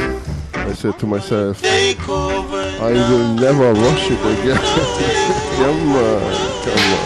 I 0.53 0.73
said 0.73 0.97
to 0.99 1.07
myself, 1.07 1.61
I 1.63 2.93
will 3.09 3.33
never 3.35 3.73
wash 3.73 4.11
it 4.11 4.21
again. 4.33 4.57
come 5.57 5.91
on, 5.91 6.63
come 6.63 6.93
on. 6.93 6.96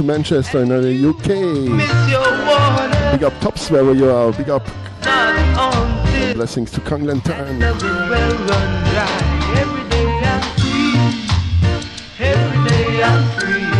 to 0.00 0.06
Manchester 0.06 0.62
in 0.62 0.68
the 0.68 1.08
UK. 1.10 1.26
Big 3.12 3.22
up 3.22 3.38
Tops 3.40 3.70
wherever 3.70 3.92
you 3.92 4.10
are. 4.10 4.32
Big 4.32 4.48
up. 4.48 4.64
Blessings 6.34 6.70
to 6.70 6.80
Conglentan. 6.80 7.62
Every 7.62 7.90
day 9.90 10.22
I'm 10.24 10.40
free. 10.56 10.96
Every 12.18 12.64
day 12.68 13.02
I'm 13.02 13.22
free. 13.38 13.79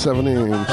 seven 0.00 0.26
inch. 0.26 0.66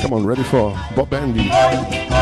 Come 0.00 0.12
on, 0.14 0.24
ready 0.24 0.42
for 0.44 0.70
Bob 0.94 1.12
Andy. 1.12 2.15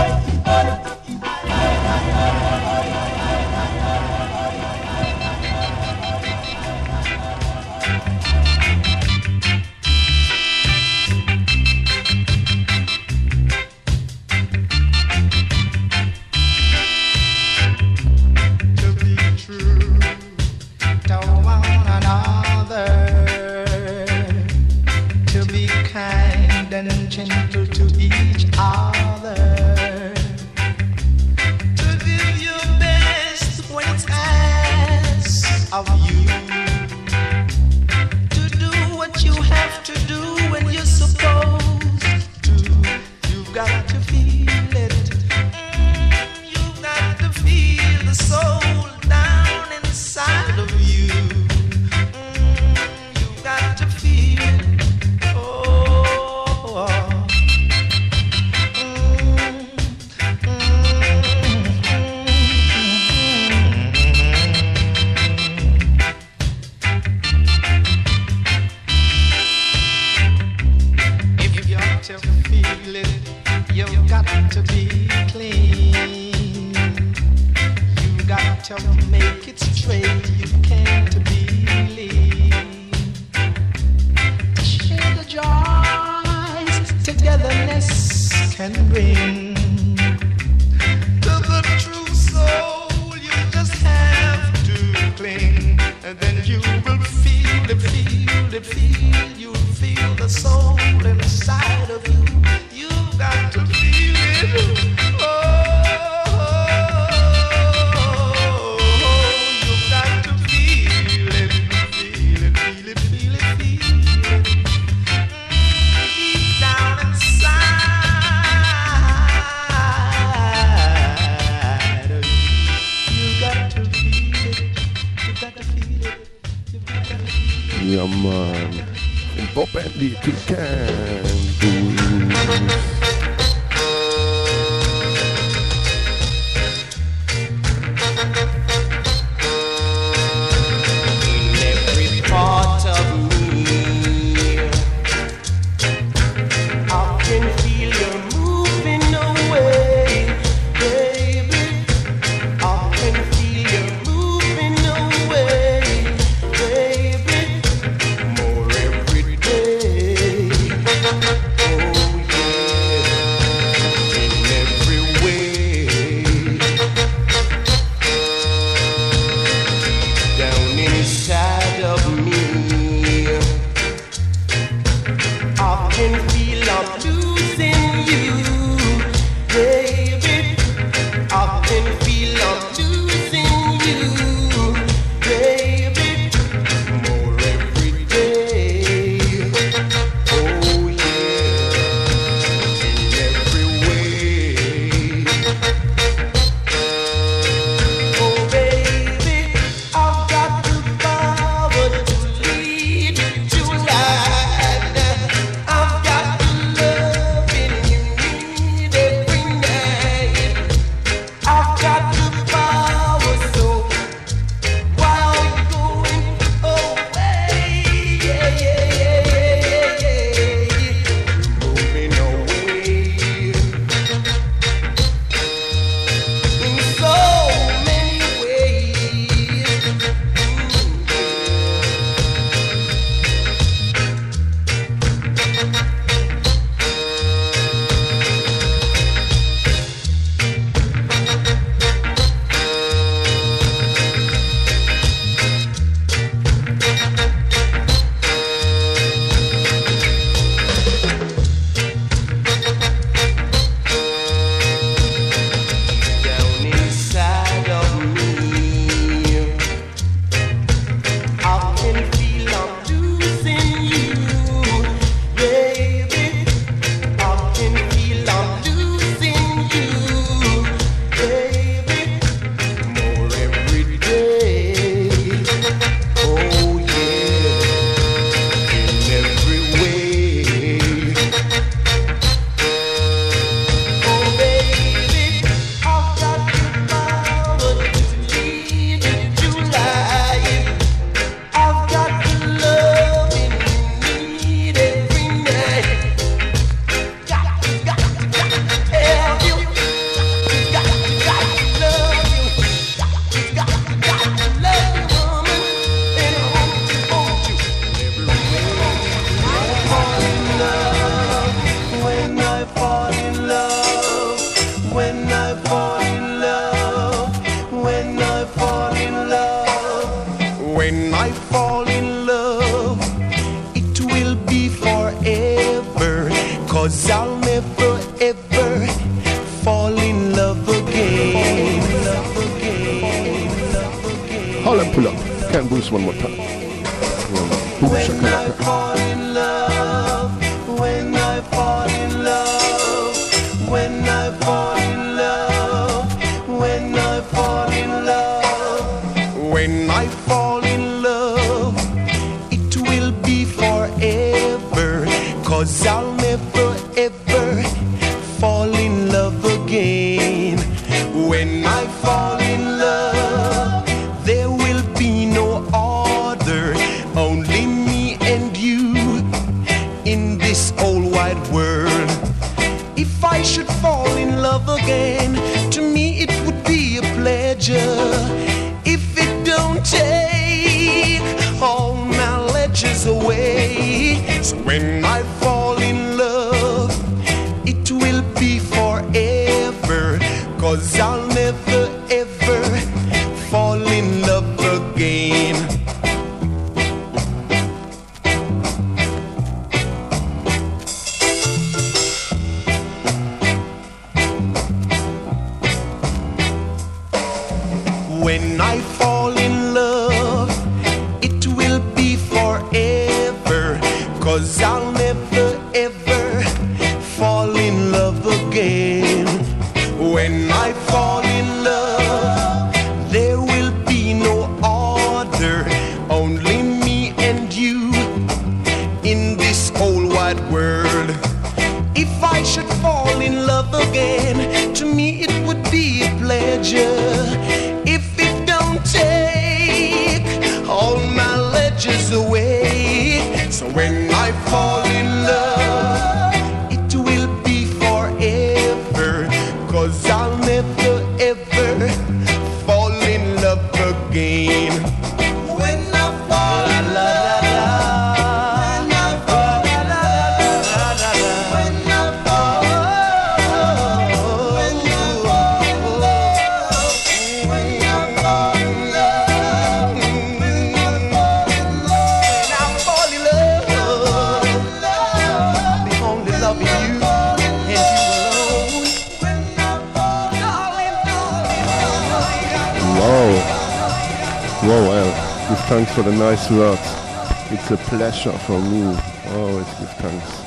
from 488.45 488.71
me, 488.71 488.85
Always 489.29 489.67
give 489.79 489.91
thanks. 489.97 490.45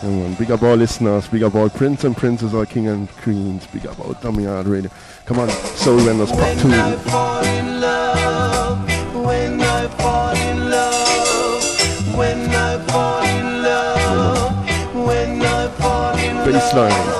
Come 0.00 0.34
Big 0.34 0.50
up 0.50 0.62
all 0.62 0.76
listeners. 0.76 1.28
Big 1.28 1.42
up 1.42 1.54
all 1.54 1.68
prince 1.68 2.04
and 2.04 2.16
princesses, 2.16 2.54
all 2.54 2.66
king 2.66 2.88
and 2.88 3.08
queens. 3.22 3.66
Big 3.66 3.86
up 3.86 3.98
all 4.00 4.10
Outta 4.10 4.32
Mi 4.32 4.44
Yard 4.44 4.66
radio. 4.66 4.90
Come 5.24 5.40
on, 5.40 5.48
so 5.50 5.96
we 5.96 6.08
end 6.08 6.20
us 6.20 6.30
part 6.30 6.58
two. 6.58 6.68
When 6.68 6.80
I 6.80 6.96
fall 6.96 7.44
in 7.44 7.80
love, 7.80 9.24
when 9.24 9.60
I 9.60 9.88
fall 9.88 10.36
in 10.36 10.70
love, 10.70 12.16
when 12.16 12.50
I 12.50 12.86
fall 12.86 13.24
in 13.24 13.62
love, 13.62 15.06
when 15.06 15.42
I 15.42 15.68
fall 15.68 16.18
in 16.18 16.36
love. 16.36 16.48
Baseline. 16.48 17.19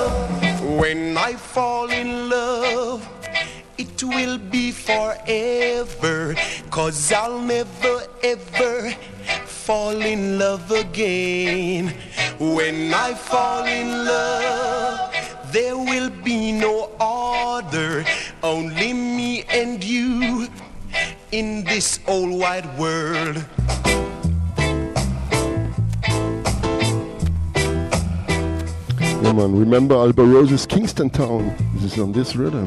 Alba 30.01 30.25
Rose's 30.25 30.65
Kingston 30.65 31.11
Town. 31.11 31.55
This 31.75 31.93
is 31.93 31.99
on 31.99 32.13
this 32.13 32.35
rhythm. 32.35 32.65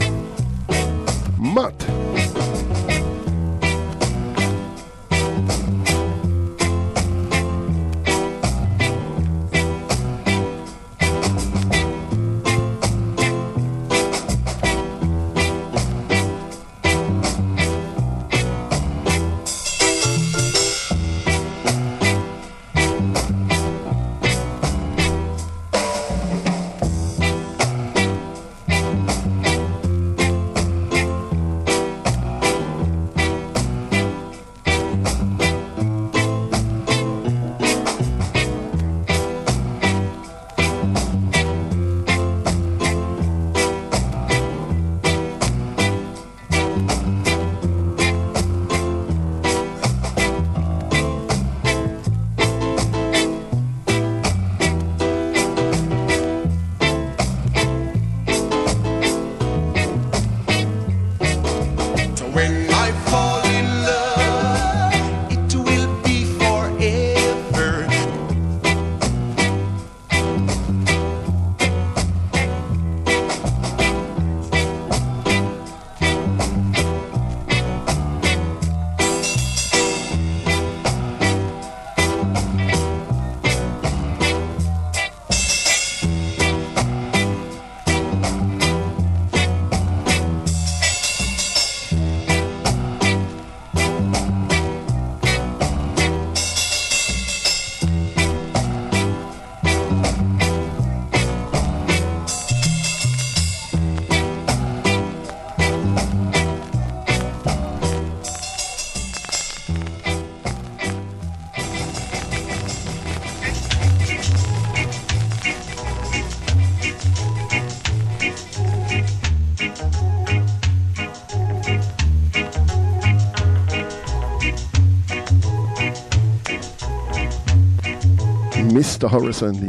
Mr. 129.03 129.09
Horace 129.09 129.43
Andy. 129.43 129.67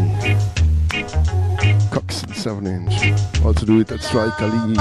Coxsone 1.91 2.35
7 2.37 2.67
inch. 2.69 3.45
Also 3.45 3.67
do 3.67 3.81
it 3.81 3.91
at 3.91 4.01
Strike 4.01 4.41
Ali. 4.41 4.77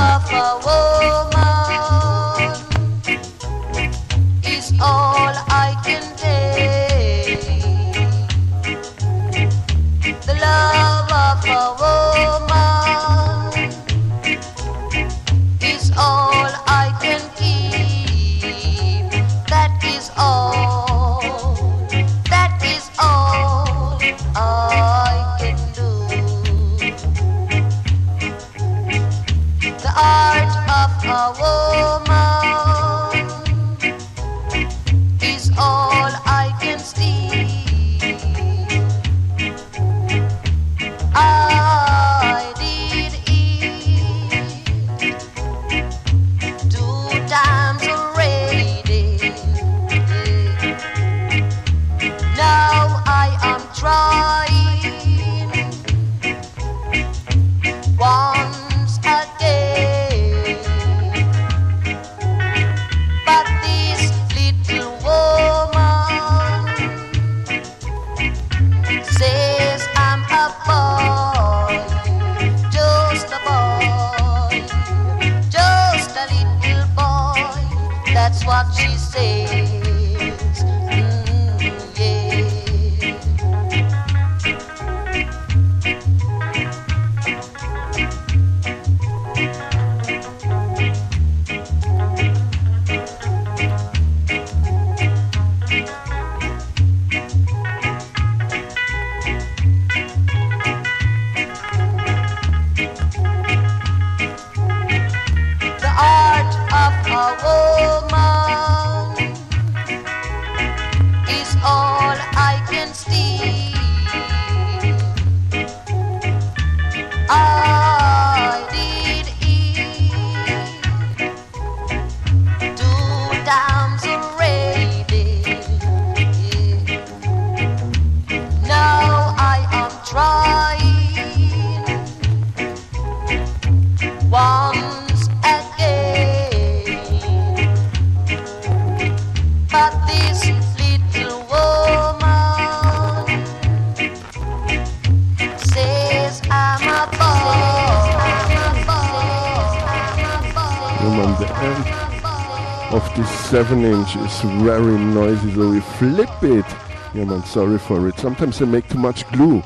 Very 154.64 154.98
noisy, 154.98 155.54
so 155.54 155.70
we 155.72 155.82
flip 155.82 156.42
it. 156.42 156.66
Yeah, 157.14 157.26
man, 157.26 157.44
sorry 157.44 157.78
for 157.78 158.08
it. 158.08 158.18
Sometimes 158.18 158.60
they 158.60 158.66
make 158.66 158.88
too 158.88 158.98
much 158.98 159.30
glue 159.34 159.60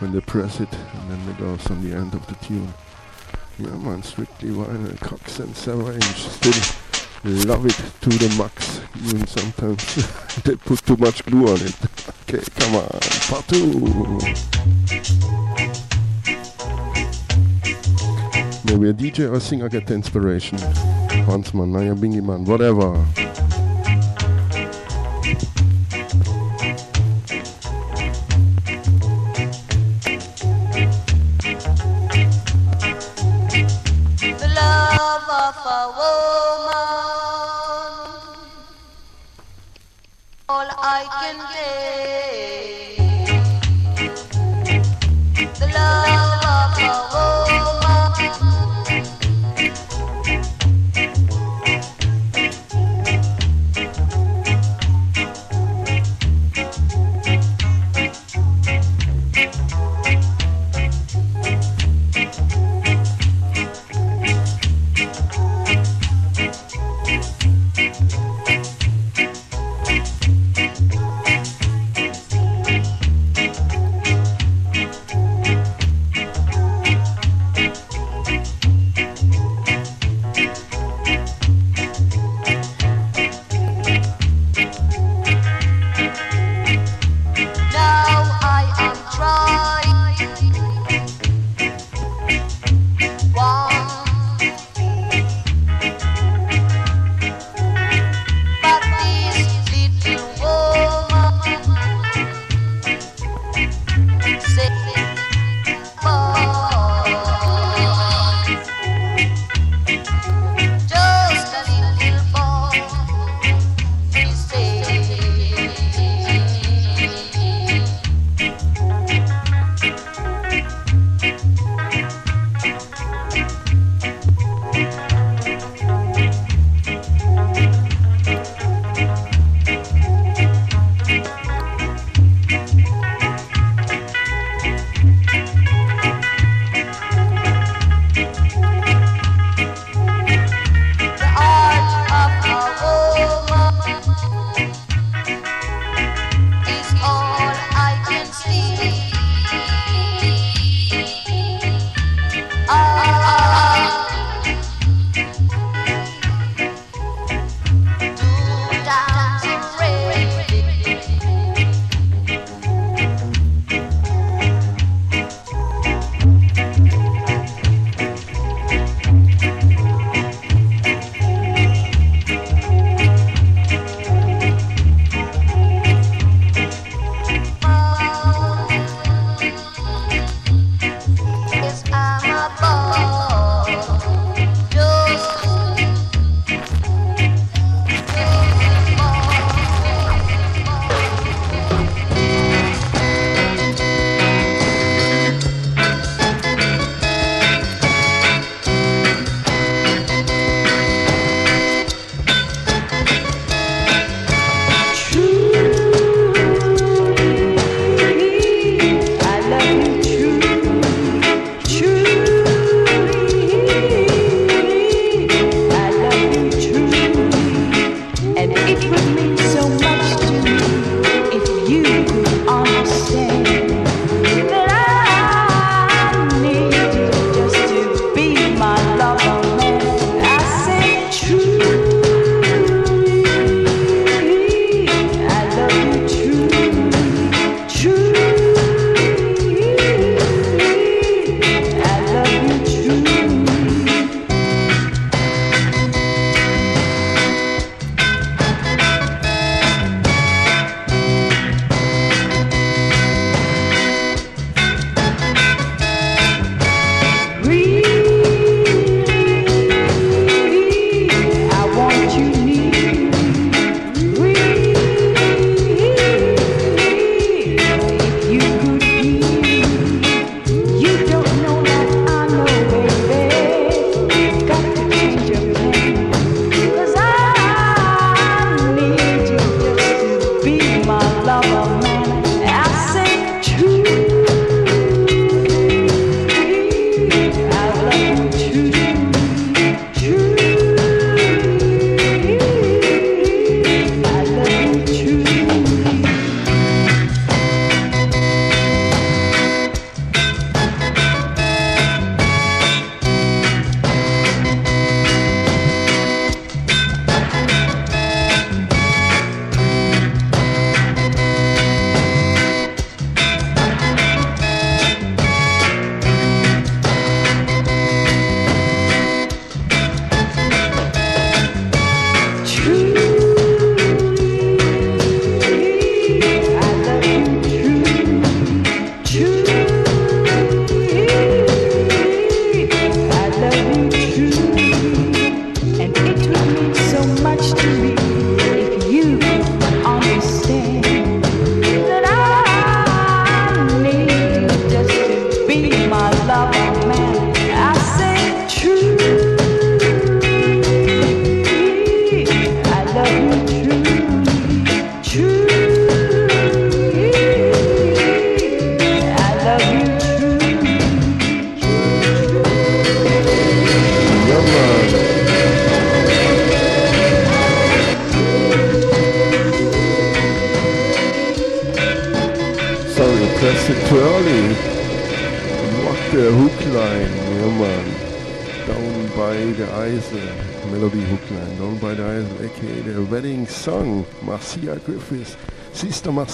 when 0.00 0.12
they 0.12 0.20
press 0.20 0.60
it, 0.60 0.70
and 0.70 1.10
then 1.10 1.28
it 1.30 1.38
goes 1.38 1.66
on 1.70 1.82
the 1.82 1.96
end 1.96 2.12
of 2.12 2.26
the 2.26 2.34
tune. 2.44 2.70
Yeah, 3.58 3.74
man, 3.78 4.02
strictly 4.02 4.50
vinyl, 4.50 4.94
Coxsone 4.98 5.54
7 5.54 5.94
inch. 5.94 6.04
Still 6.04 7.46
love 7.46 7.64
it 7.64 7.80
to 8.02 8.10
the 8.10 8.28
max, 8.36 8.82
even 9.06 9.26
sometimes 9.26 10.42
they 10.42 10.56
put 10.56 10.84
too 10.84 10.98
much 10.98 11.24
glue 11.24 11.48
on 11.48 11.62
it. 11.62 11.74
okay, 12.28 12.44
come 12.56 12.76
on, 12.76 12.88
part 13.30 13.48
two. 13.48 13.80
Maybe 18.66 18.90
a 18.90 18.92
DJ 18.92 19.32
or 19.32 19.40
singer 19.40 19.70
get 19.70 19.86
the 19.86 19.94
inspiration. 19.94 20.58
Hansmann, 20.58 21.72
Naya 21.72 21.94
Bingy 21.94 22.22
Man, 22.22 22.44
whatever. 22.44 23.27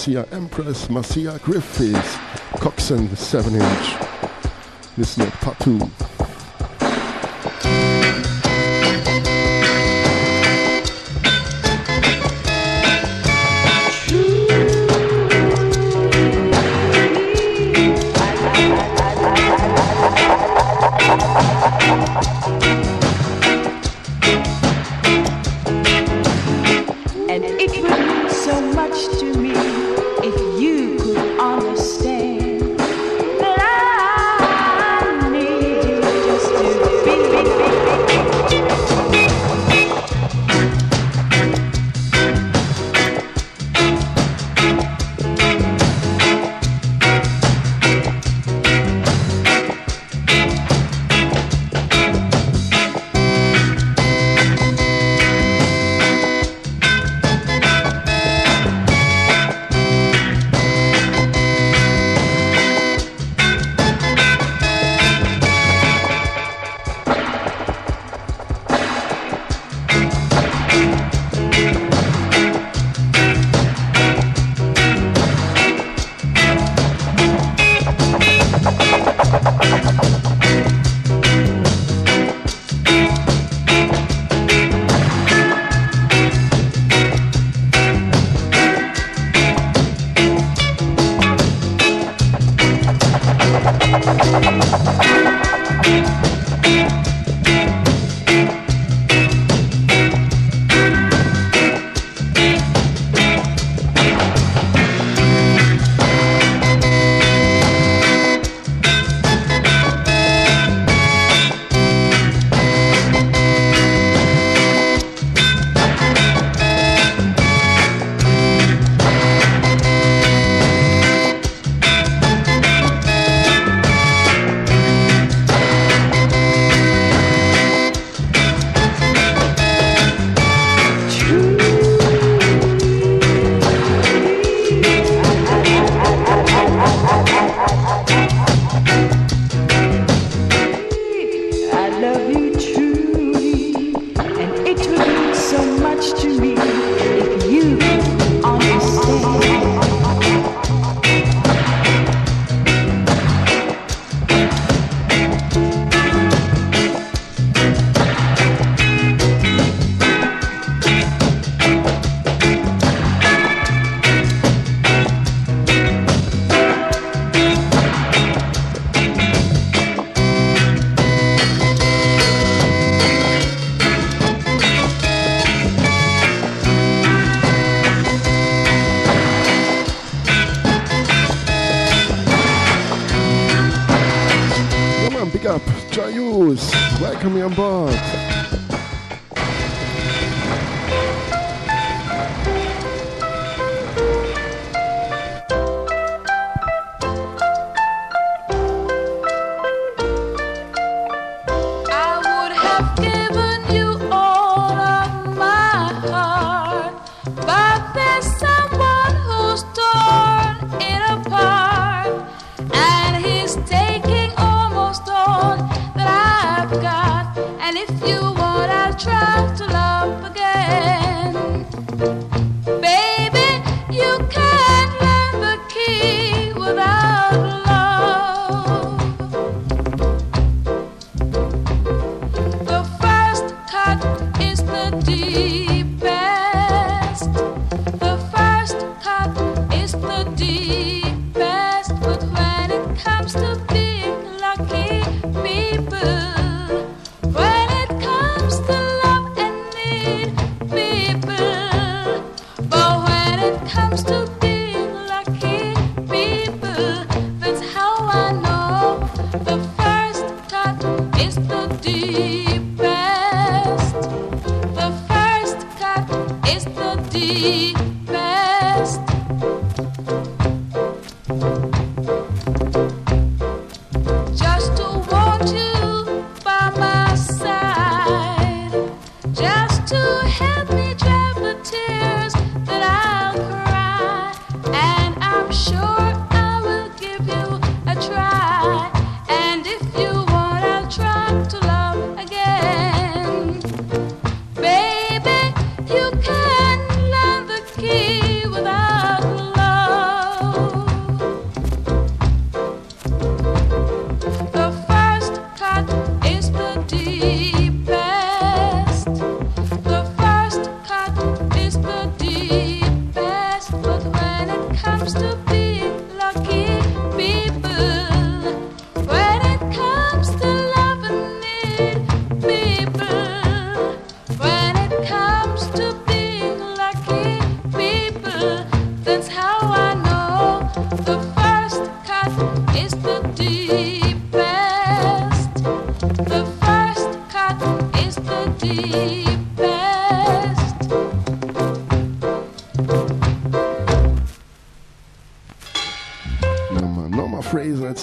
Marcia 0.07 0.35
Empress 0.35 0.87
Marcia 0.87 1.39
Griffiths, 1.41 2.15
Coxsone 2.61 3.17
7 3.17 3.55
inch. 3.55 4.97
this 4.97 5.17
Listen 5.17 5.23
at 5.23 6.04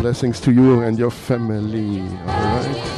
Blessings 0.00 0.40
to 0.40 0.52
you 0.52 0.82
and 0.82 0.98
your 0.98 1.10
family. 1.10 2.00
All 2.00 2.26
right. 2.26 2.95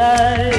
life. 0.00 0.49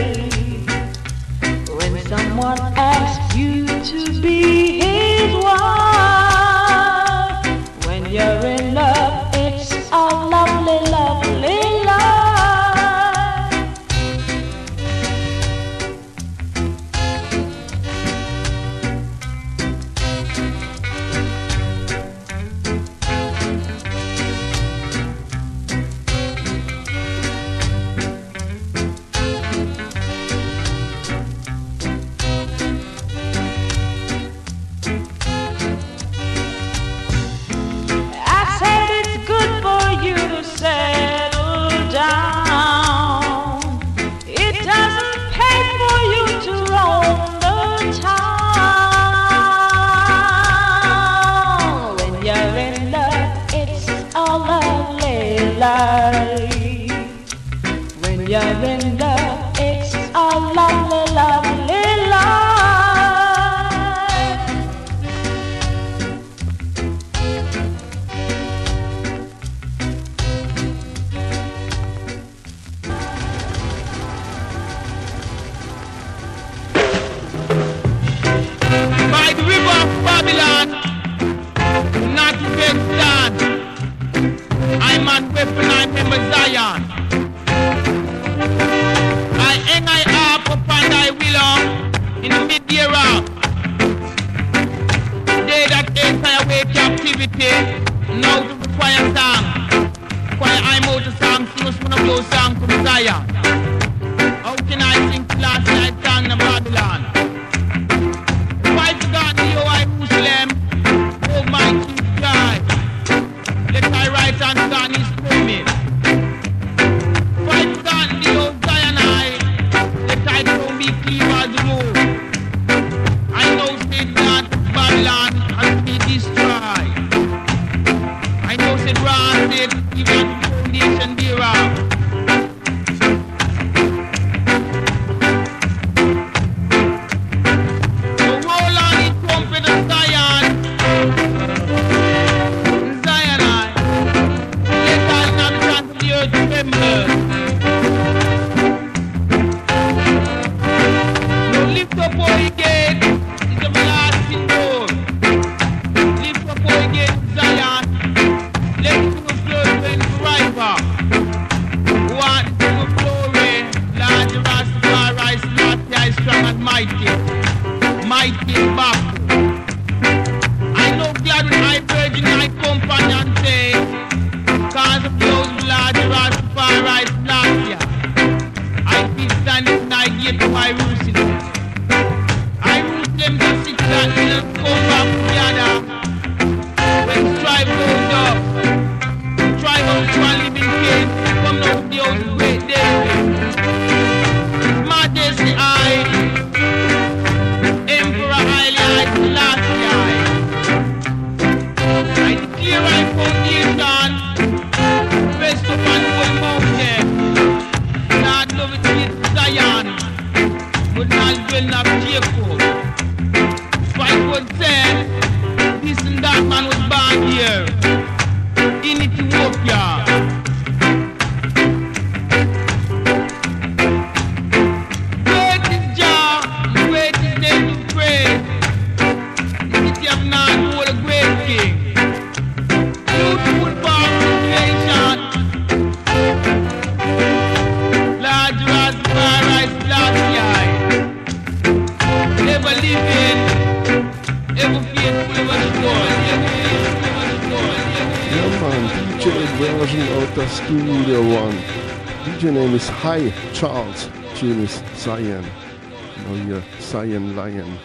Cyan. 255.02 255.42
Now 255.42 256.36
here, 256.46 256.64
Cyan 256.80 257.36
Lion. 257.36 257.80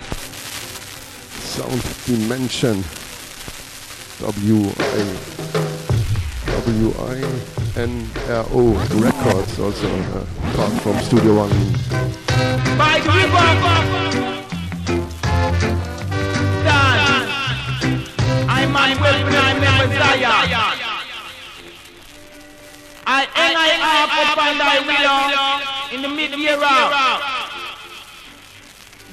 Sound 1.41 1.81
Dimension. 2.05 2.85
W 4.21 4.69
I 4.77 5.01
W 6.61 6.93
I 6.93 7.17
N 7.81 8.05
R 8.29 8.45
O 8.53 8.77
Records, 9.01 9.59
also 9.59 9.89
uh, 9.89 10.27
part 10.53 10.73
from 10.83 10.99
Studio 11.01 11.37
One. 11.37 11.57
By 12.77 13.01
river, 13.01 13.49
dance. 16.69 17.33
I'm 18.45 18.77
on 18.77 18.93
weapon, 19.01 19.35
I'm 19.35 19.57
a 19.57 19.73
Messiah. 19.89 20.37
I 23.09 23.25
and 23.41 23.57
I 23.57 23.73
up 23.89 24.13
upon 24.37 24.59
thy 24.59 25.76
in 25.93 26.03
the 26.03 26.09
round. 26.59 27.23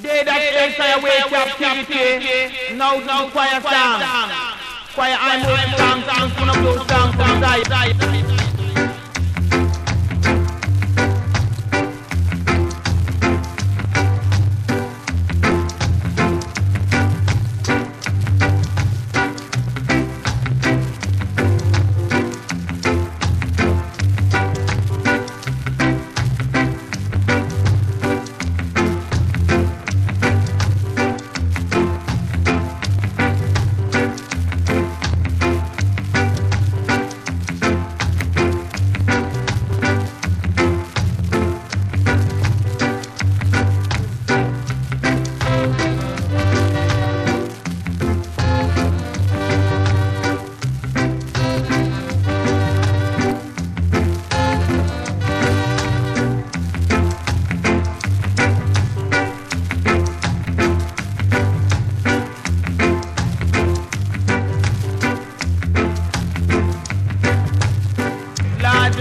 They 0.01 0.23
that 0.23 0.41
enter 0.51 0.99
away 0.99 1.17
captivity, 1.29 2.75
now 2.75 2.99
the 2.99 3.29
choir 3.31 3.61
song. 3.61 4.01
Choir 4.93 5.17
I'm 5.19 5.41
moving 5.41 5.73
songs, 5.77 6.33
one 6.37 6.49
of 6.49 6.59
those 6.63 6.85
songs 6.87 7.92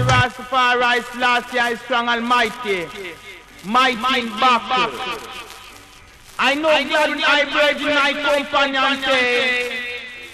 Lord 0.03 0.15
Rastafari, 0.15 1.03
Selassie, 1.11 1.59
I 1.59 1.75
strong 1.75 2.09
and 2.09 2.25
mighty 2.25 2.83
in 2.83 4.29
battle. 4.39 4.91
I 6.39 6.55
know 6.55 6.89
God 6.89 7.09
when 7.09 7.23
I 7.23 7.45
virgin, 7.45 7.87
I 7.87 8.13
companion 8.13 9.03
say, 9.03 9.79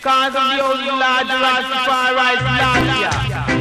cause 0.02 0.36
of 0.36 0.44
the 0.50 0.64
old 0.64 0.80
Lord 0.86 1.28
Rastafari, 1.28 2.38
Selassie. 2.38 3.59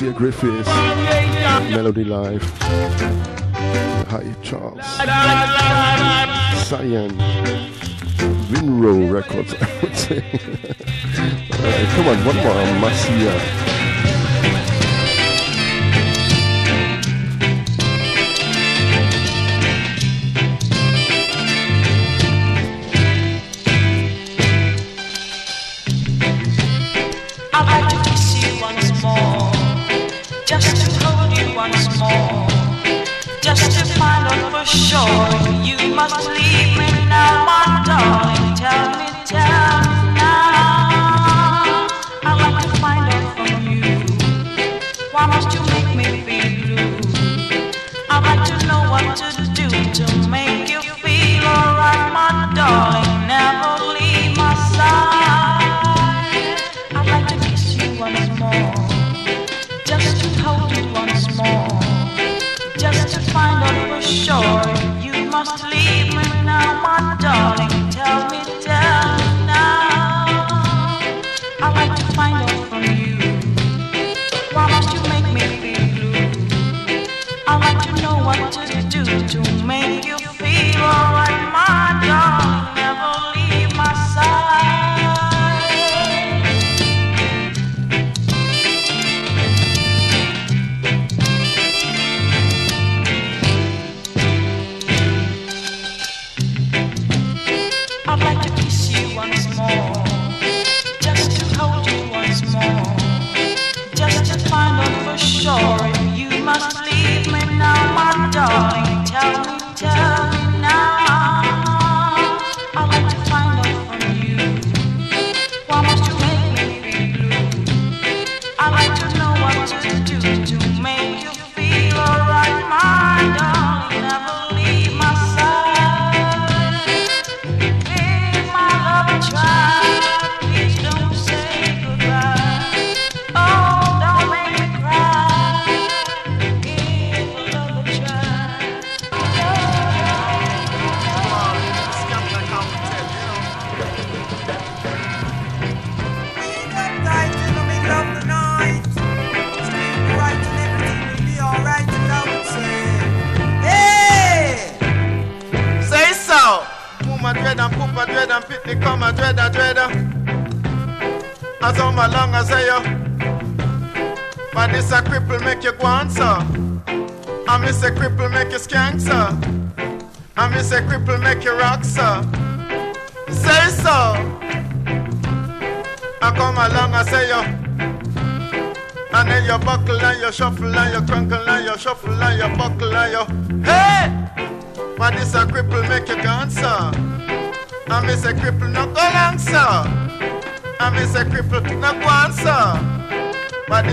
Marcia 0.00 0.16
Griffiths. 0.16 0.68
Melody 1.74 2.04
Life. 2.04 2.44
Hi 4.10 4.32
Charles. 4.44 4.84
Cyan. 6.68 7.10
Winro 8.48 9.12
Records, 9.12 9.54
I 9.60 9.80
would 9.82 9.96
say. 9.96 10.20
Come 11.96 12.06
on, 12.06 12.24
one 12.24 12.36
more. 12.36 12.80
Marcia. 12.80 13.77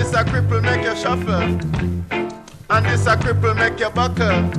This 0.05 0.13
a 0.13 0.23
cripple 0.23 0.61
make 0.61 0.83
you 0.83 0.95
shuffle. 0.95 1.31
And 2.69 2.85
this 2.85 3.05
a 3.07 3.15
cripple 3.17 3.55
make 3.55 3.79
you 3.79 3.89
buckle. 3.89 4.51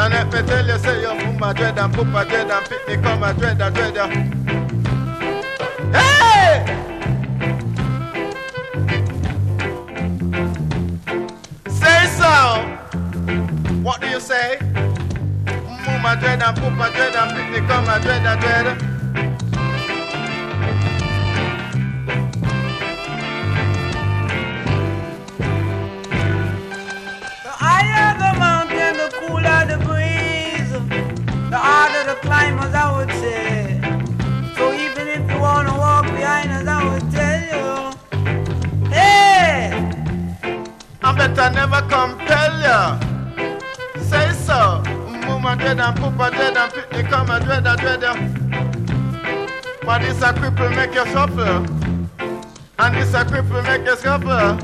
And 0.00 0.14
let 0.14 0.26
me 0.32 0.42
tell 0.48 0.66
you, 0.66 0.78
say 0.78 1.00
you 1.02 1.08
boom 1.24 1.42
a 1.42 1.52
dread 1.54 1.78
and 1.78 1.92
poop 1.92 2.06
a 2.14 2.24
dread 2.24 2.50
and 2.50 2.66
pick 2.66 2.86
me 2.88 2.96
come 3.02 3.22
a 3.22 3.34
dread 3.34 3.60
a 3.60 3.70
dread. 3.70 3.96
a- 3.96 4.08
Hey! 5.92 6.64
Say 11.68 12.06
so. 12.16 12.32
What 13.82 14.00
do 14.00 14.08
you 14.08 14.20
say? 14.20 14.58
Boom 14.60 16.04
a 16.06 16.16
dread 16.20 16.42
and 16.42 16.56
poop 16.56 16.78
a 16.78 16.90
dread 16.92 17.16
and 17.16 17.30
pick 17.36 17.50
me 17.62 17.66
come 17.68 17.88
a 17.88 18.00
dread 18.00 18.24
a 18.24 18.40
dread. 18.40 18.87
You 50.98 51.12
shuffle. 51.12 51.64
And 52.80 52.94
this 52.94 53.14
a 53.14 53.24
cripple 53.24 53.62
make 53.62 53.86
you 53.86 53.96
shuffle. 53.96 54.58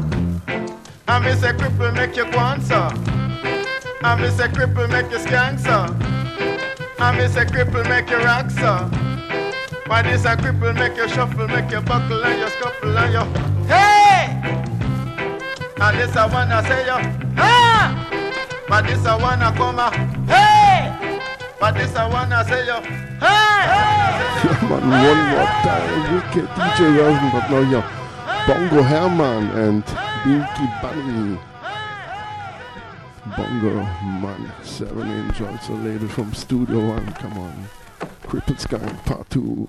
And 1.07 1.25
me 1.25 1.31
a 1.31 1.53
cripple 1.53 1.95
make 1.95 2.17
you 2.17 2.25
sir. 2.63 2.89
And 4.03 4.21
me 4.21 4.29
say 4.31 4.49
cripple 4.49 4.91
make 4.91 5.11
you 5.13 5.19
skank, 5.19 5.61
sir. 5.61 5.87
And 6.99 7.19
me 7.19 7.25
a 7.25 7.45
cripple 7.47 7.89
make 7.89 8.11
you 8.11 8.17
rock, 8.17 8.51
sir. 8.51 8.91
But 9.87 10.03
this 10.05 10.25
a 10.25 10.37
cripple 10.37 10.75
make 10.75 10.97
you 10.97 11.09
shuffle, 11.09 11.47
make 11.47 11.71
you 11.71 11.81
buckle 11.83 12.25
and 12.25 12.41
you 12.41 12.49
scuffle 12.49 12.99
and 12.99 13.13
you 13.13 13.67
Hey! 13.67 14.41
And 15.81 15.99
this 15.99 16.17
a 16.17 16.23
I 16.25 16.69
say 16.69 16.87
yo 16.87 16.97
Ah! 17.37 18.09
But 18.69 18.87
this 18.87 19.05
a 19.05 19.13
I 19.13 19.55
come 19.57 19.79
a 19.79 19.91
Hey! 20.27 21.29
But 21.61 21.75
this 21.75 21.95
a 21.95 22.03
I 22.03 22.45
say 22.49 22.67
yo 22.67 23.04
Ja, 24.65 24.71
man, 24.71 24.91
one 24.91 25.29
more 25.31 25.47
time. 25.63 26.15
Wicked 26.15 26.49
DJ 26.57 26.97
Rosen, 26.97 27.31
but 27.33 27.51
now 27.51 27.71
yeah. 27.71 27.85
Bongo 28.47 28.83
Herman 28.83 29.51
and 29.51 29.85
Bingy 30.25 30.83
Bunny. 30.83 31.39
Bongo 33.37 33.75
Man, 34.21 34.53
7 34.63 35.11
inch, 35.11 35.41
also 35.43 35.75
label 35.77 36.09
from 36.09 36.33
Studio 36.33 36.79
One. 36.79 37.13
Come 37.15 37.39
on. 37.39 37.69
Crippled 38.27 38.59
Skank 38.59 39.05
Part 39.05 39.29
2. 39.31 39.69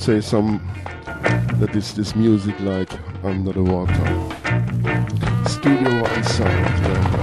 Someone 0.00 0.22
say 0.22 0.26
some 0.26 0.60
that 1.60 1.76
is 1.76 1.94
this 1.94 2.14
music 2.16 2.58
like 2.60 2.90
under 3.24 3.52
the 3.52 3.62
water. 3.62 3.92
Studio 5.48 6.02
One 6.02 6.24
sound. 6.24 6.84
yeah. 6.84 7.19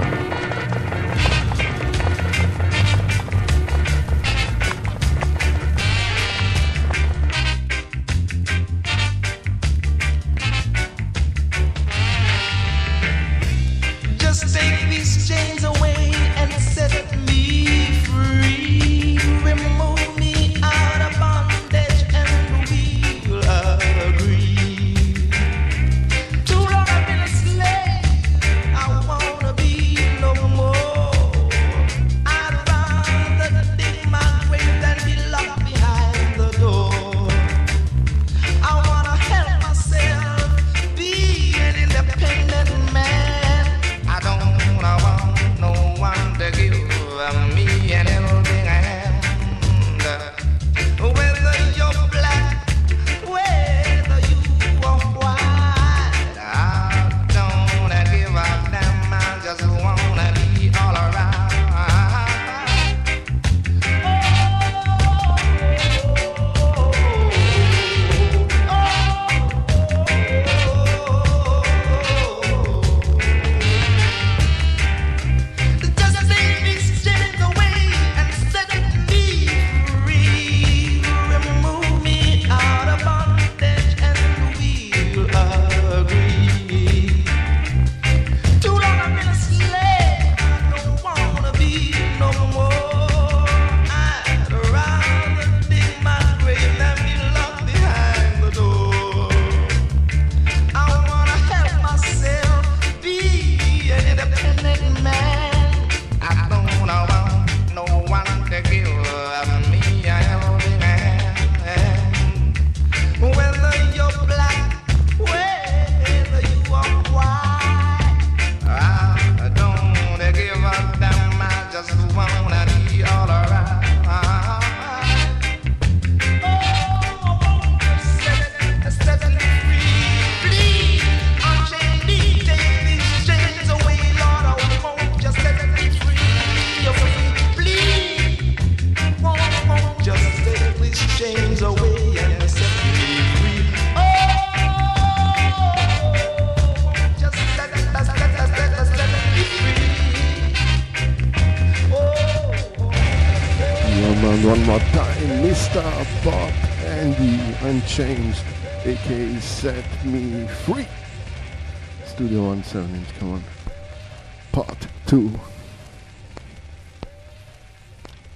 to 165.08 165.32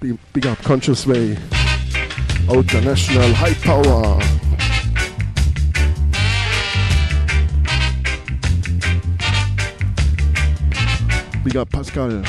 big, 0.01 0.19
big 0.33 0.47
up 0.47 0.57
Conscious 0.59 1.07
Way, 1.07 1.37
Ultra 2.49 2.81
National 2.81 3.31
High 3.35 3.53
Power. 3.61 4.19
Big 11.45 11.57
up 11.57 11.69
Pascal, 11.69 12.23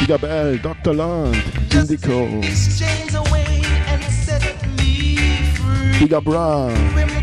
big 0.00 0.10
up 0.10 0.22
L, 0.22 0.58
Dr. 0.58 0.92
Land, 0.92 1.36
Indico. 1.70 2.42
Big 5.98 6.12
up 6.12 6.26
Ra. 6.26 7.17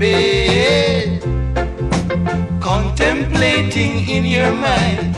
Bed, 0.00 1.20
contemplating 2.58 4.08
in 4.08 4.24
your 4.24 4.50
mind 4.50 5.09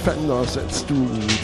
Soul 0.00 0.14
Defenders 0.14 0.56
at 0.56 1.39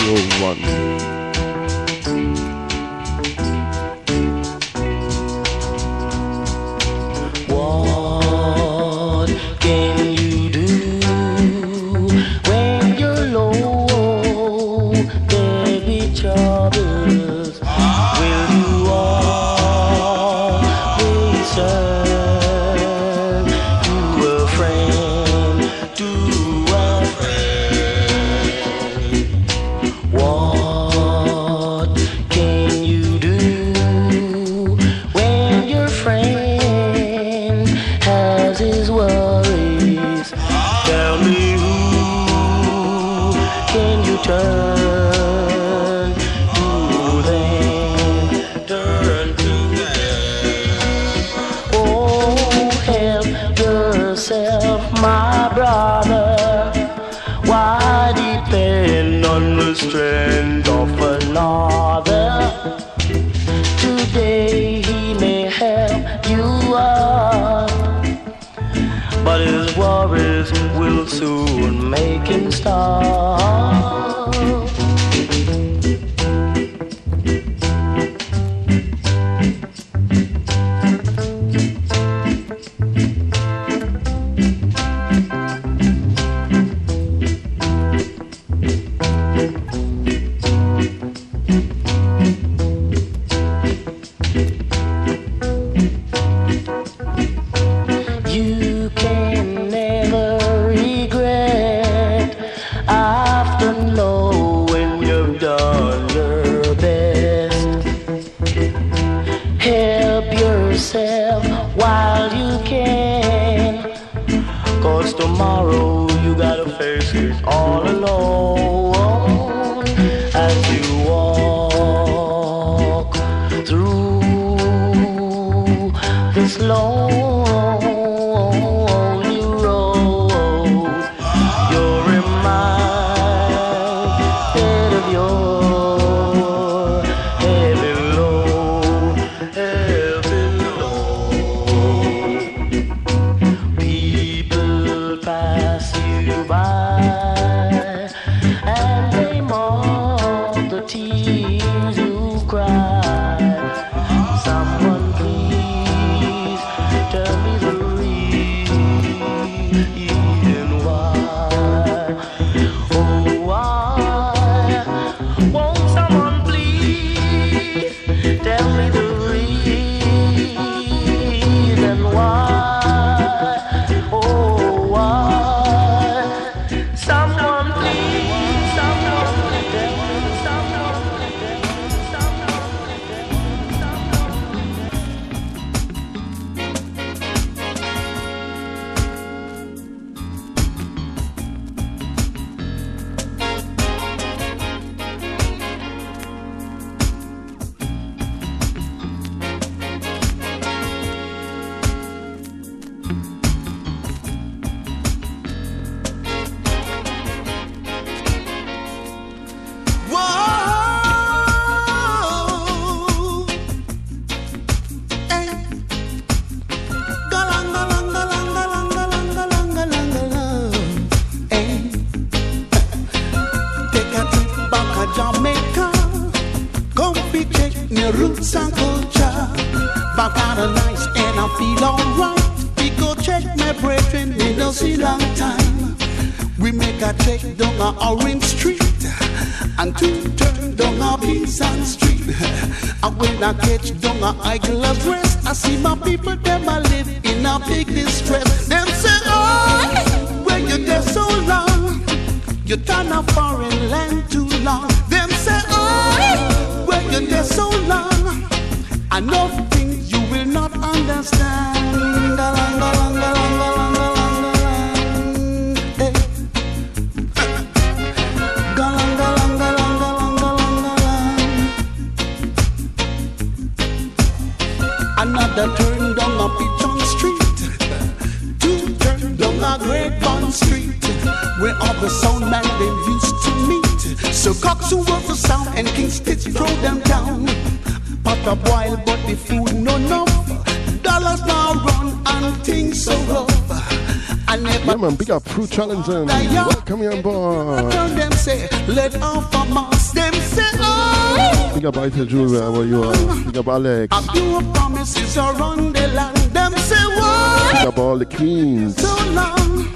up 302.20 302.28
Jewel, 302.28 302.50
wherever 302.50 302.84
you 302.86 303.02
uh, 303.02 303.14
mm. 303.14 303.28
are. 303.28 303.44
Big 303.44 303.58
up 303.58 303.68
Alex. 303.68 304.16
a 304.16 304.32
few 304.32 304.72
promises 304.72 305.36
around 305.36 305.94
the 305.94 306.08
land. 306.08 306.36
Them 306.52 306.72
say, 306.76 307.04
what? 307.18 307.72
Big 307.74 307.86
up 307.88 307.98
all 307.98 308.18
the 308.18 308.24
queens. 308.24 308.96
So 308.96 309.08
long, 309.32 309.88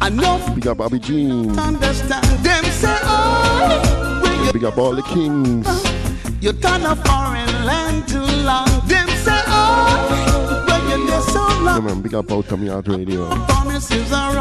I 0.00 0.08
know 0.10 0.52
Big 0.54 0.66
up 0.66 0.78
Bobby 0.78 0.98
Jean. 0.98 1.58
understand. 1.58 2.24
Them 2.44 2.64
say, 2.64 2.96
oh, 3.02 4.50
Big 4.52 4.64
up 4.64 4.78
all 4.78 4.94
the 4.94 5.02
kings. 5.02 5.66
Uh, 5.66 5.78
you 6.40 6.52
turn 6.52 6.82
a 6.86 6.96
foreign 6.96 7.66
land 7.66 8.08
too 8.08 8.20
long. 8.20 8.68
Them 8.86 9.08
say, 9.24 9.42
oh, 9.46 10.64
when 10.88 11.06
you're 11.06 11.22
so 11.22 11.62
long, 11.62 11.84
man, 11.84 12.00
big 12.00 12.14
up 12.14 12.30
Out 12.32 12.50
Yard 12.58 12.88
Radio. 12.88 13.28
promises 13.46 14.12
are 14.12 14.38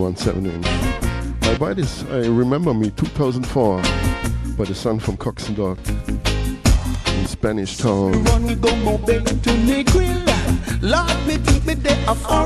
117 0.00 0.46
inch. 0.50 0.66
I 1.42 1.58
buy 1.58 1.74
this, 1.74 2.04
I 2.04 2.26
remember 2.26 2.72
me, 2.72 2.90
2004, 2.90 3.76
by 4.56 4.64
the 4.64 4.74
son 4.74 4.98
from 4.98 5.16
Coxsone 5.18 5.56
Dodd 5.56 5.78
in 7.18 7.26
Spanish 7.26 7.76
Town. 7.76 8.24
Run 8.24 8.46
go 8.60 8.70
to 8.70 9.56
me 9.66 9.84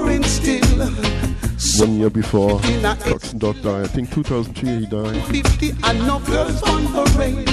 me 0.08 0.22
still. 0.24 0.88
One 1.78 1.98
year 1.98 2.10
before, 2.10 2.58
Coxsone 2.60 3.38
Dodd 3.38 3.62
died. 3.62 3.84
I 3.84 3.88
think 3.88 4.12
2003 4.12 4.80
he 4.80 4.86
died. 4.86 5.22
50 5.26 5.70
and 5.84 5.98
no 6.06 6.18
girls 6.20 6.60
on 6.64 6.86
parade. 6.88 7.46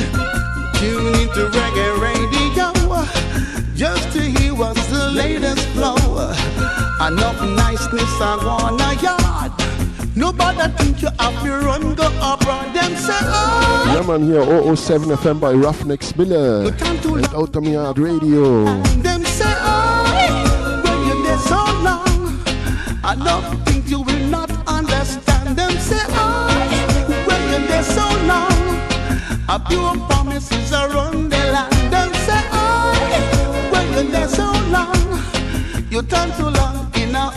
Tune 0.76 1.14
into 1.22 1.48
reggae 1.54 2.02
radio 2.02 2.42
just 3.76 4.12
to 4.14 4.22
hear 4.22 4.56
what's 4.56 4.86
the 4.88 5.12
latest 5.12 5.68
flow. 5.70 5.96
Enough 7.08 7.42
niceness 7.56 8.22
I 8.22 8.38
want 8.44 8.82
a 8.82 8.96
yard. 9.02 9.61
Nobody 10.16 10.68
think 10.78 11.02
you 11.02 11.10
have 11.20 11.42
to 11.44 11.52
run 11.66 11.96
go 11.96 12.06
abroad. 12.20 12.74
Them 12.76 12.96
say, 12.98 13.18
oh, 13.22 13.94
Yeah, 13.96 14.06
man, 14.08 14.24
here 14.24 14.76
007 14.76 15.08
FM 15.10 15.40
by 15.40 15.54
Ruffneck 15.54 16.04
Smille 16.04 16.68
and 16.68 17.34
Out 17.34 17.64
Yard 17.64 17.98
Radio. 17.98 18.66
them 19.02 19.24
say, 19.24 19.46
oh, 19.48 20.82
when 20.84 21.08
you're 21.08 21.24
there 21.24 21.38
so 21.38 21.56
long. 21.82 22.12
Enough 23.14 23.66
think 23.66 23.90
you 23.90 24.02
will 24.02 24.26
not 24.28 24.52
understand. 24.68 25.56
Them 25.58 25.72
say, 25.80 26.04
oh, 26.10 26.48
when 27.28 27.42
you're 27.50 27.68
there 27.68 27.84
so 27.84 28.06
long. 28.28 28.52
A 29.48 29.60
few 29.70 30.06
promises 30.08 30.74
are 30.74 30.96
on 30.98 31.30
the 31.30 31.38
land. 31.38 31.74
Them 31.92 32.14
say, 32.28 32.42
oh, 32.52 33.70
when 33.72 33.94
you're 33.94 34.12
there 34.12 34.28
so 34.28 34.52
long. 34.76 34.98
You 35.90 36.02
turn 36.04 36.32
too 36.38 36.50
long 36.50 36.92
in 36.96 37.16
a 37.16 37.32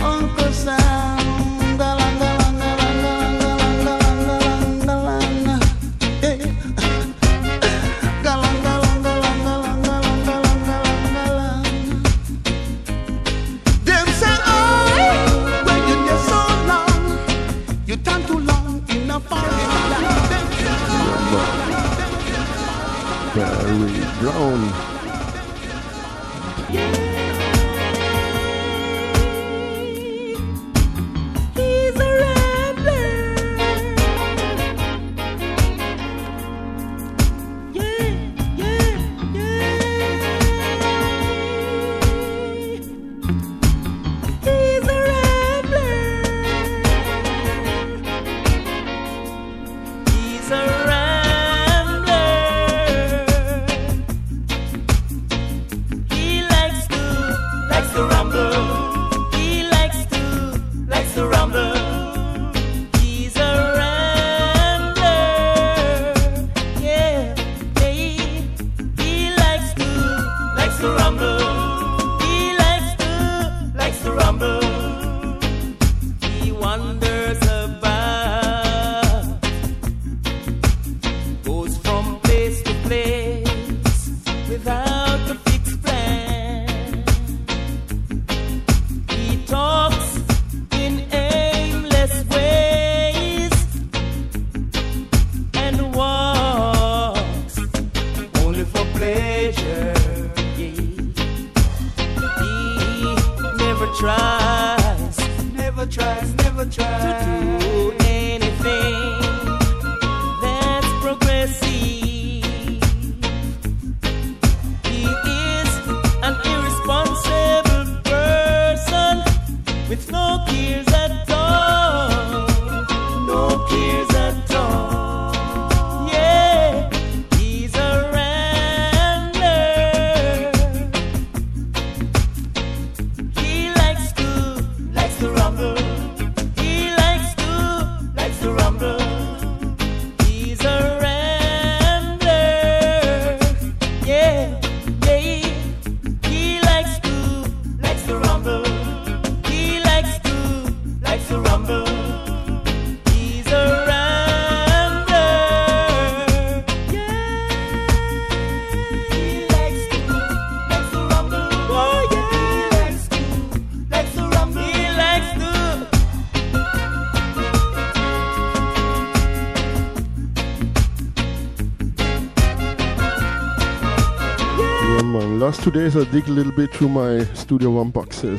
Last 175.65 175.97
I 175.97 176.05
dig 176.05 176.29
a 176.29 176.31
little 176.31 176.53
bit 176.53 176.75
through 176.75 176.91
my 176.91 177.25
Studio 177.33 177.71
One 177.71 177.89
boxes. 177.89 178.39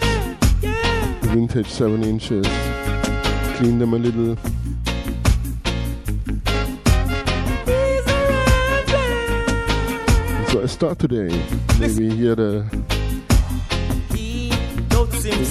Vintage 1.34 1.68
7 1.68 2.04
inches. 2.04 2.46
Clean 3.56 3.80
them 3.80 3.96
a 3.96 3.98
little. 3.98 4.36
So 10.50 10.62
I 10.62 10.68
start 10.68 11.00
today. 11.00 11.36
Maybe 11.80 12.16
hear 12.16 12.36
the 12.36 12.64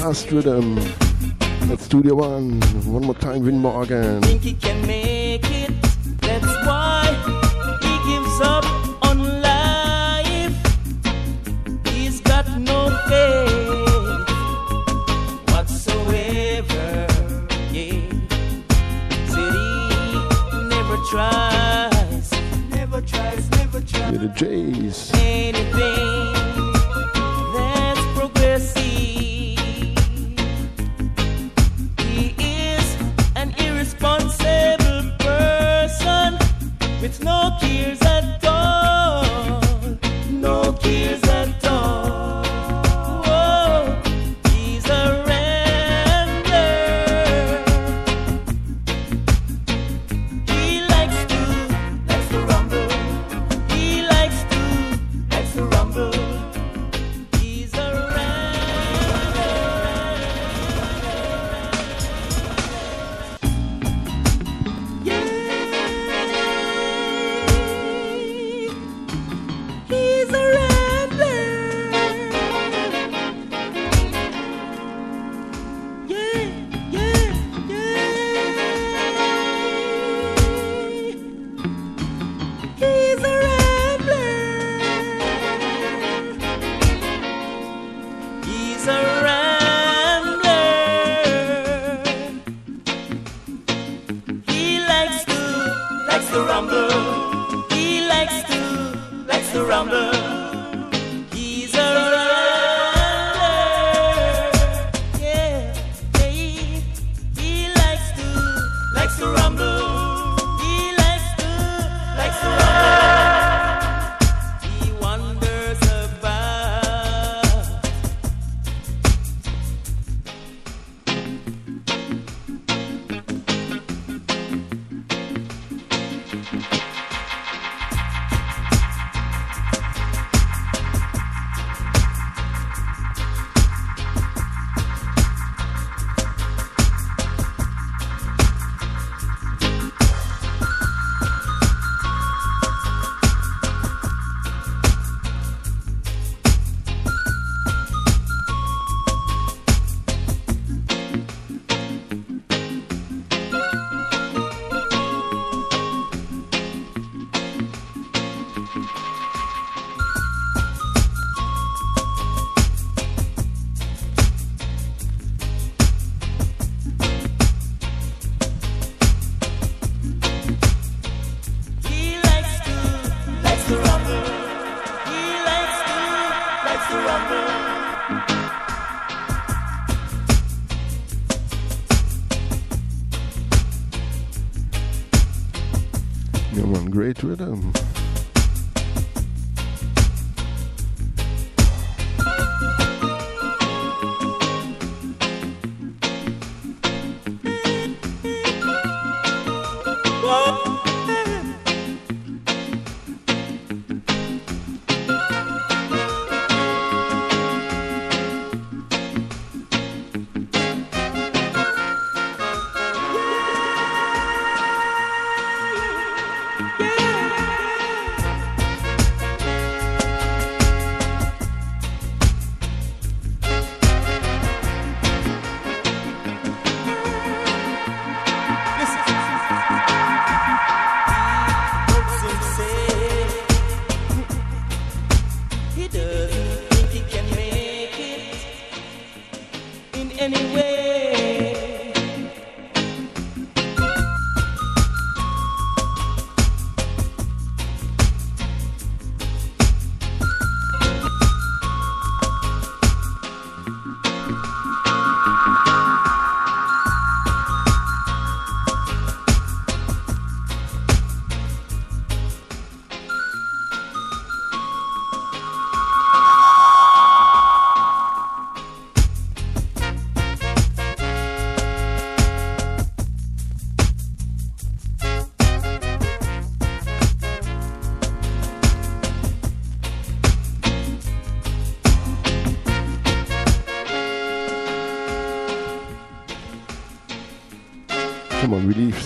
Last 0.01 0.31
rhythm 0.31 0.79
at 1.73 1.81
Studio 1.81 2.15
One. 2.15 2.61
One 2.85 3.03
more 3.05 3.17
time, 3.17 3.43
Vin 3.43 3.59
Morgan. 3.59 4.23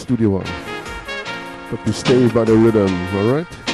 Studio 0.08 0.30
One. 0.30 0.46
But 1.70 1.84
we 1.84 1.92
stay 1.92 2.28
by 2.28 2.44
the 2.44 2.54
rhythm, 2.54 2.90
alright? 3.14 3.67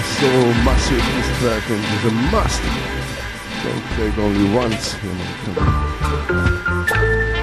is 0.00 0.06
so 0.18 0.32
massive, 0.64 0.96
this 0.96 1.38
track, 1.40 1.70
and 1.70 1.84
it's 1.84 2.04
a 2.04 2.12
must. 2.32 2.62
It's 3.66 3.96
take 3.96 4.16
only 4.18 4.54
once 4.54 4.94
in 5.02 5.18
the 5.54 7.39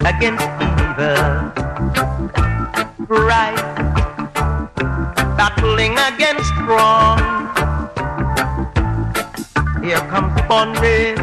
against 0.00 0.44
evil. 0.60 1.52
Right, 3.08 3.56
battling 5.36 5.98
against 5.98 6.52
wrong. 6.66 7.18
Here 9.82 10.00
comes 10.08 10.40
Bonnie, 10.48 11.16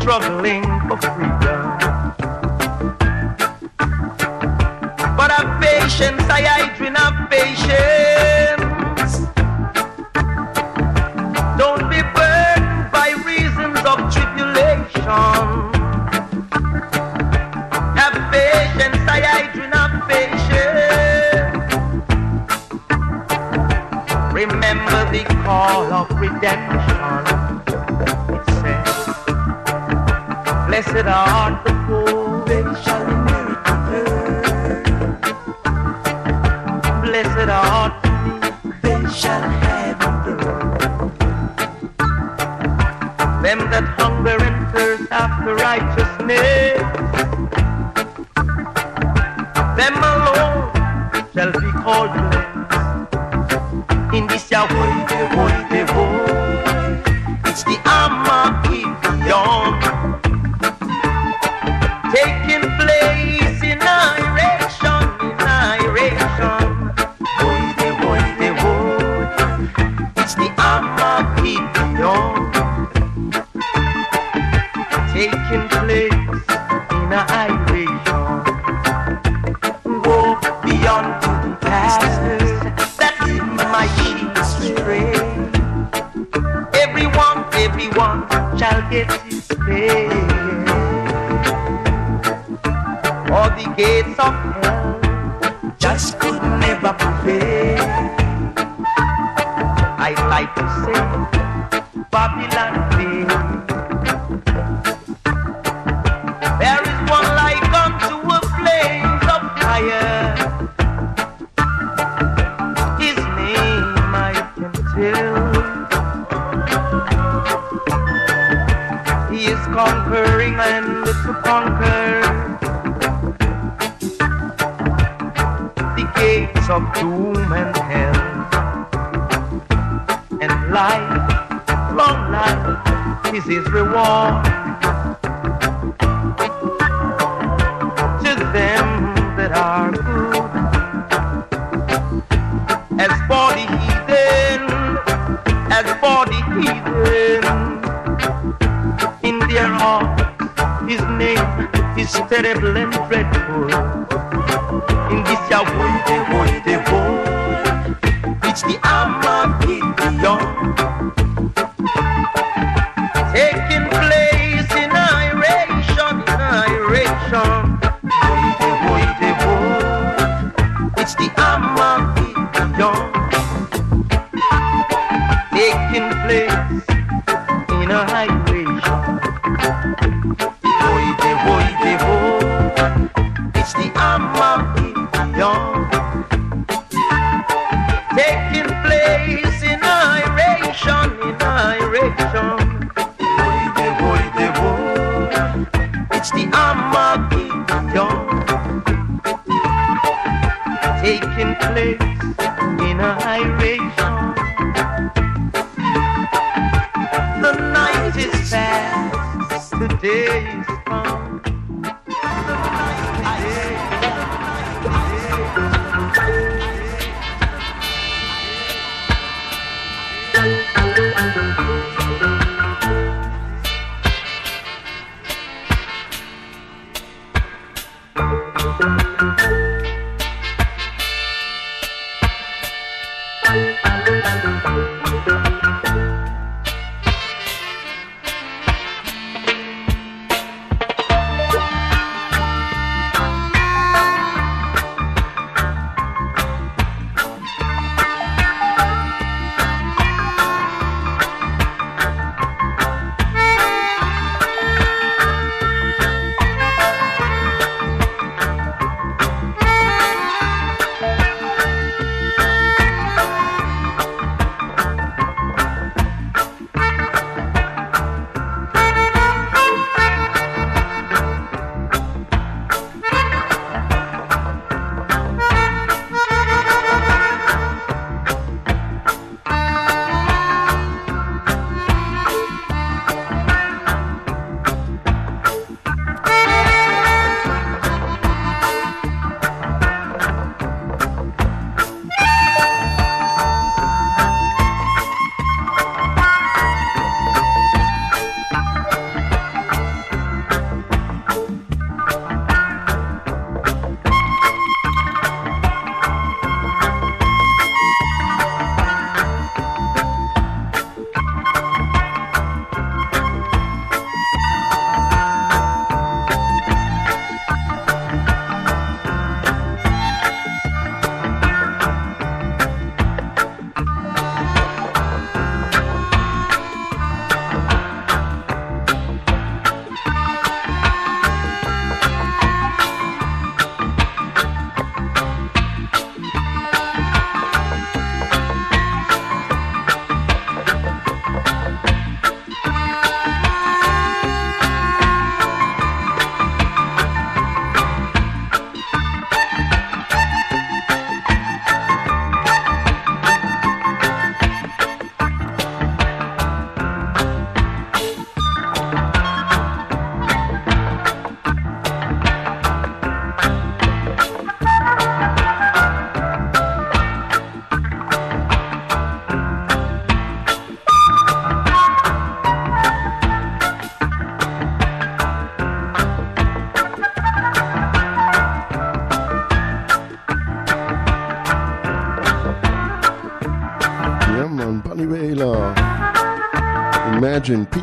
struggling 0.00 0.64
for 0.88 0.96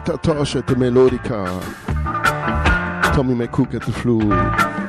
Peter 0.06 0.18
Tosh 0.20 0.56
at 0.56 0.68
the 0.68 0.76
melodica, 0.76 1.64
Tommy 3.16 3.34
McCook 3.34 3.74
at 3.74 3.82
the 3.82 3.92
flute. 3.92 4.85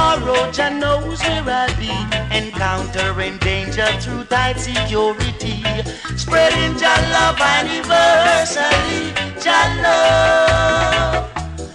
Tomorrow, 0.00 0.50
Jah 0.50 0.70
knows 0.70 1.20
where 1.22 1.44
I'll 1.46 1.76
be. 1.76 1.92
Encountering 2.36 3.38
danger 3.38 3.86
through 4.00 4.24
tight 4.24 4.58
security. 4.58 5.62
Spreading 6.16 6.76
Jah 6.78 7.00
love 7.14 7.40
anniversary. 7.40 9.12
Jah 9.40 9.68
love 9.84 11.30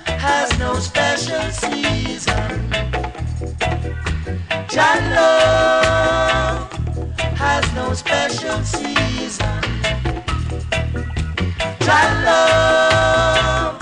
has 0.08 0.58
no 0.60 0.76
special 0.80 1.46
season. 1.52 2.72
Jah 4.74 4.98
love 5.16 6.72
has 7.38 7.66
no 7.76 7.94
special 7.94 8.62
season. 8.64 9.62
Jah 11.86 12.10
love 12.26 13.82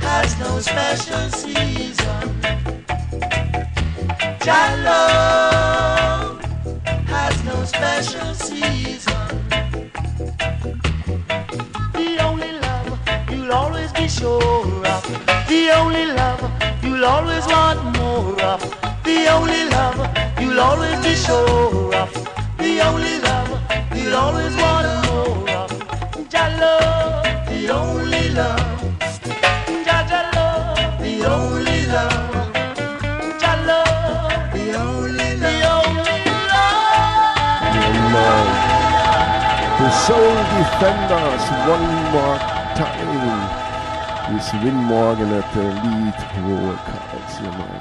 has 0.00 0.38
no 0.38 0.60
special 0.60 1.30
season. 1.30 2.39
Love 4.50 6.40
has 7.06 7.44
no 7.44 7.64
special 7.64 8.34
season. 8.34 9.46
The 11.92 12.18
only 12.20 12.52
love 12.58 12.98
you'll 13.30 13.52
always 13.52 13.92
be 13.92 14.08
sure 14.08 14.40
of. 14.86 15.02
The 15.46 15.70
only 15.78 16.06
love 16.06 16.42
you'll 16.82 17.04
always 17.04 17.46
want 17.46 17.96
more 17.96 18.42
of. 18.42 18.60
The 19.04 19.28
only 19.28 19.70
love 19.70 19.98
you'll 20.40 20.58
always 20.58 20.98
be 20.98 21.14
sure 21.14 21.94
of. 21.94 22.12
The 22.58 22.80
only 22.88 23.20
love 23.20 23.50
you'll 23.94 24.16
always 24.16 24.56
want 24.56 24.88
more 25.06 25.48
of. 25.62 25.70
Jah 26.28 26.50
love, 26.58 27.24
the 27.46 27.68
only 27.70 28.30
love. 28.30 28.89
Soul 40.06 40.34
Defenders 40.56 41.44
one 41.68 41.88
more 42.12 42.38
time 42.74 43.40
with 44.32 44.48
Vin 44.62 44.74
Morgan 44.74 45.30
at 45.32 45.46
the 45.52 45.62
lead 45.62 46.18
vocals. 46.40 47.32
You 47.40 47.50
man, 47.58 47.80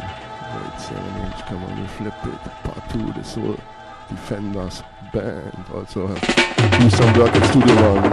great 0.52 0.78
7 0.82 1.00
inch 1.26 1.42
come 1.48 1.64
on, 1.64 1.72
you 1.78 1.88
flip 1.88 2.20
it. 2.26 2.42
Part 2.64 2.84
2, 2.92 3.14
the 3.14 3.24
Soul 3.24 3.56
Defenders 4.10 4.84
band 5.14 5.66
also 5.74 6.08
have 6.08 6.22
do 6.80 6.90
some 6.90 7.14
work 7.18 7.36
studio 7.46 7.76
one. 8.02 8.12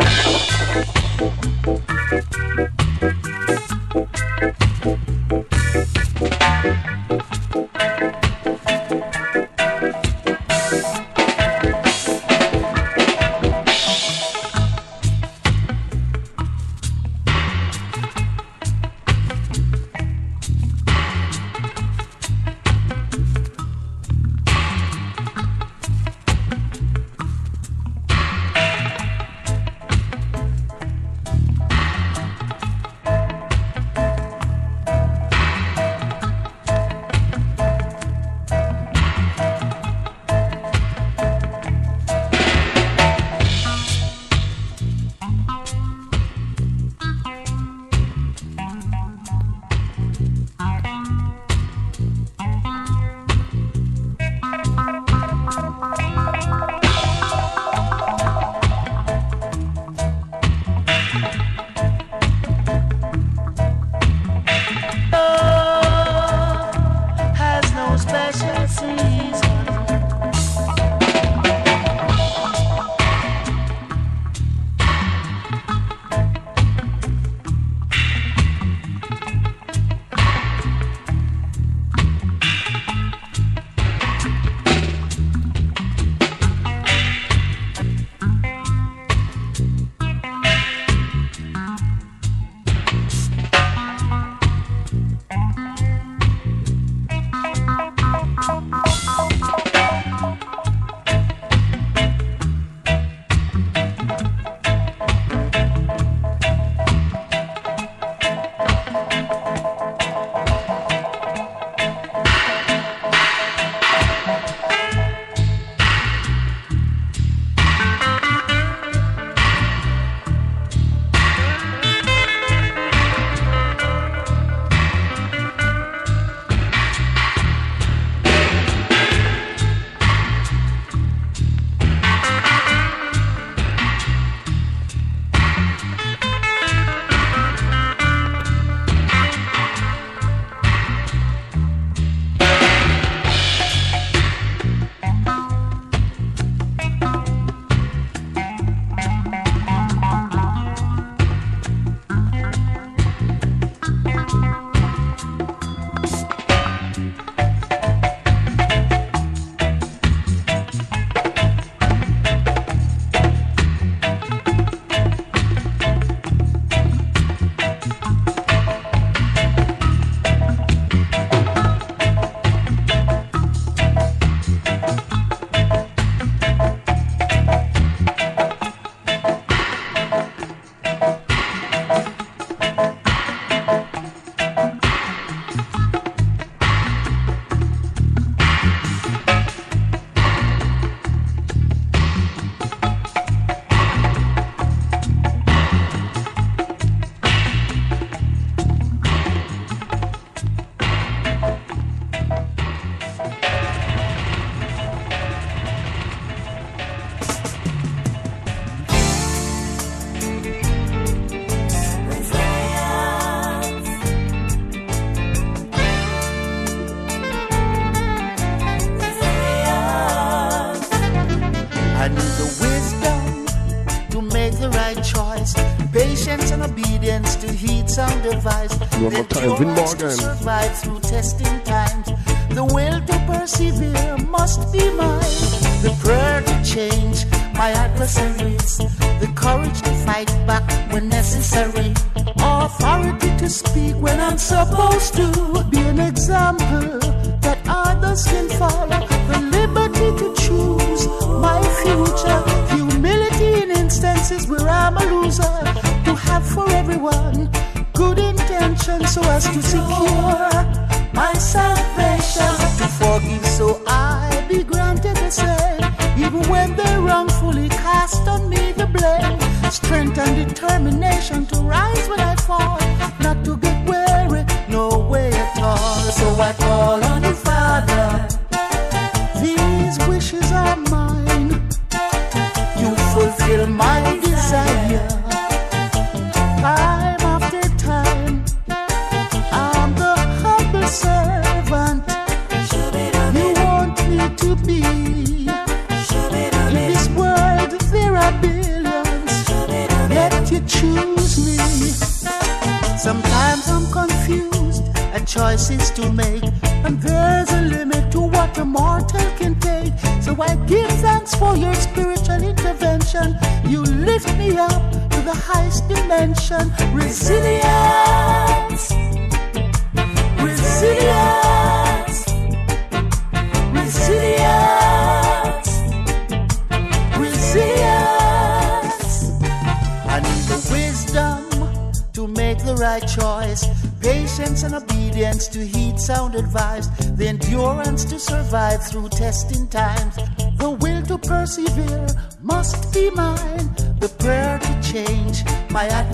device. 228.31 228.75
One 229.01 229.13
more 229.13 229.25
time, 229.25 229.57
Vin 229.59 230.11
Survive 230.11 230.79
through 230.79 231.01
testing 231.01 231.61
times. 231.63 232.07
The 232.51 232.65
will 232.65 232.99
to 233.09 233.17
persevere 233.27 234.17
must 234.29 234.73
be 234.73 234.85
mine. 234.91 235.37
The 235.85 235.93
prayer 236.03 236.41
to 236.43 236.55
change 236.65 237.27
my 237.55 237.71
adversary 237.71 238.56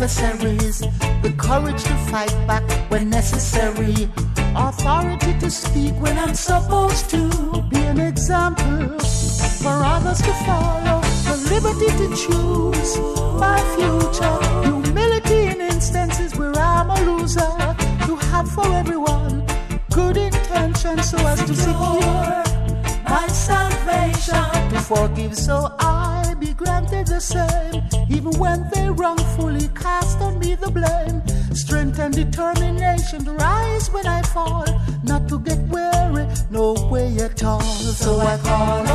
adversaries 0.03 0.81
the 1.23 1.33
courage 1.39 1.81
to 1.85 1.97
fight 2.11 2.35
back. 2.49 2.62
and 32.15 32.31
determination 32.31 33.25
to 33.25 33.33
rise 33.33 33.91
when 33.91 34.07
I 34.07 34.23
fall, 34.23 34.65
not 35.05 35.29
to 35.29 35.39
get 35.39 35.59
weary, 35.69 36.27
no 36.51 36.75
way 36.91 37.17
at 37.19 37.43
all. 37.45 37.61
So 37.61 38.19
I 38.21 38.37
call. 38.39 38.92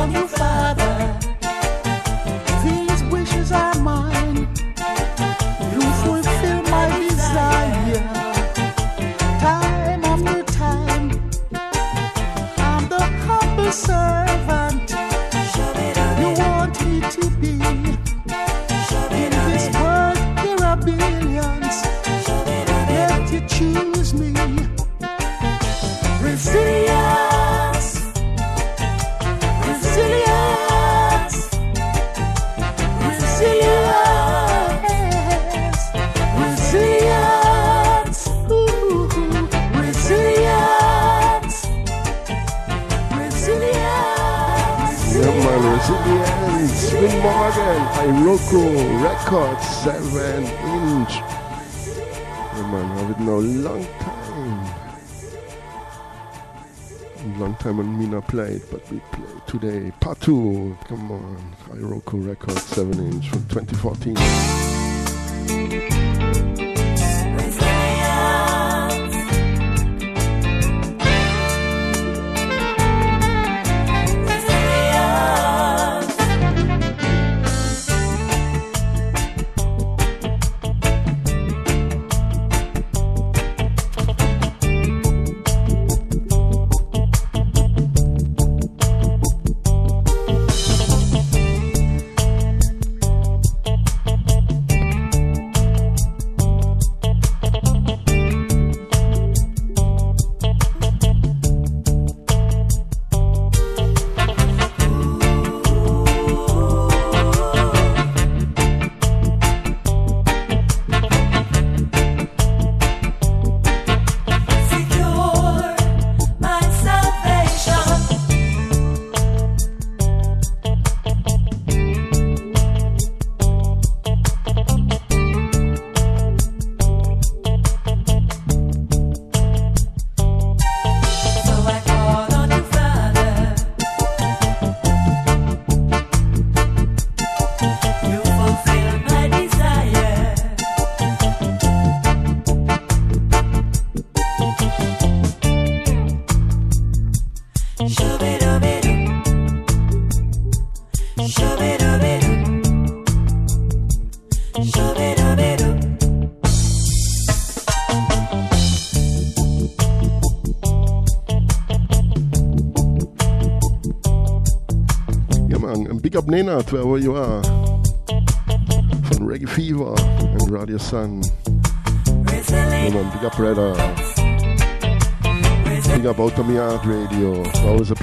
time 57.58 57.80
on 57.80 57.98
Mina 57.98 58.20
played, 58.22 58.62
but 58.70 58.88
we 58.90 59.00
play 59.12 59.24
today. 59.46 59.92
Part 60.00 60.20
2, 60.20 60.76
come 60.86 61.10
on, 61.12 61.56
Iroko 61.70 62.26
Records 62.26 62.62
7 62.62 62.92
inch 63.12 63.28
from 63.30 63.46
2014. 63.48 64.87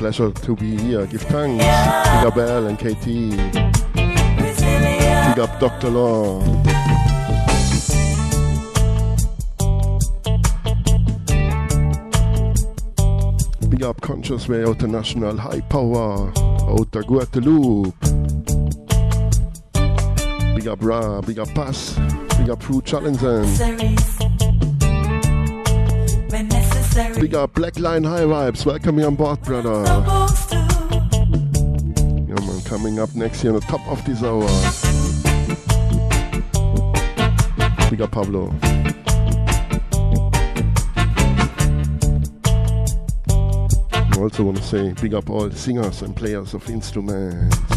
Pleasure 0.06 0.30
to 0.30 0.56
be 0.56 0.78
here. 0.78 1.04
Give 1.08 1.20
thanks. 1.20 1.64
Big 1.64 2.26
up 2.28 2.38
L 2.38 2.68
and 2.68 2.78
KT. 2.78 3.06
Big 3.96 5.40
up 5.40 5.60
Dr. 5.60 5.90
Law. 5.90 6.42
Big 13.68 13.82
up 13.82 14.00
Conscious 14.02 14.48
Way 14.48 14.64
International 14.64 15.36
High 15.38 15.62
Power 15.62 16.32
out 16.38 16.96
of 16.96 17.06
Guadeloupe. 17.08 17.96
Big 20.56 20.68
up 20.68 20.84
Ra, 20.84 21.22
big 21.22 21.40
up 21.40 21.50
Pass, 21.56 21.98
big 22.38 22.52
up 22.52 22.60
True 22.60 22.84
Challenging. 22.84 24.25
Big 27.20 27.34
up 27.34 27.54
Black 27.54 27.80
Line 27.80 28.04
High 28.04 28.22
Vibes, 28.22 28.66
welcome 28.66 29.00
on 29.00 29.16
board, 29.16 29.42
brother. 29.42 29.84
Yeah, 32.28 32.46
man, 32.46 32.62
coming 32.66 33.00
up 33.00 33.16
next 33.16 33.44
year 33.44 33.54
on 33.54 33.60
the 33.60 33.66
top 33.66 33.88
of 33.88 34.04
this 34.06 34.22
hour. 34.22 34.48
Big 37.90 38.02
up 38.02 38.12
Pablo. 38.12 38.54
I 44.12 44.20
also 44.20 44.44
want 44.44 44.58
to 44.58 44.64
say 44.64 44.94
big 45.02 45.14
up 45.14 45.30
all 45.30 45.50
singers 45.52 46.02
and 46.02 46.16
players 46.16 46.54
of 46.54 46.70
instruments. 46.70 47.75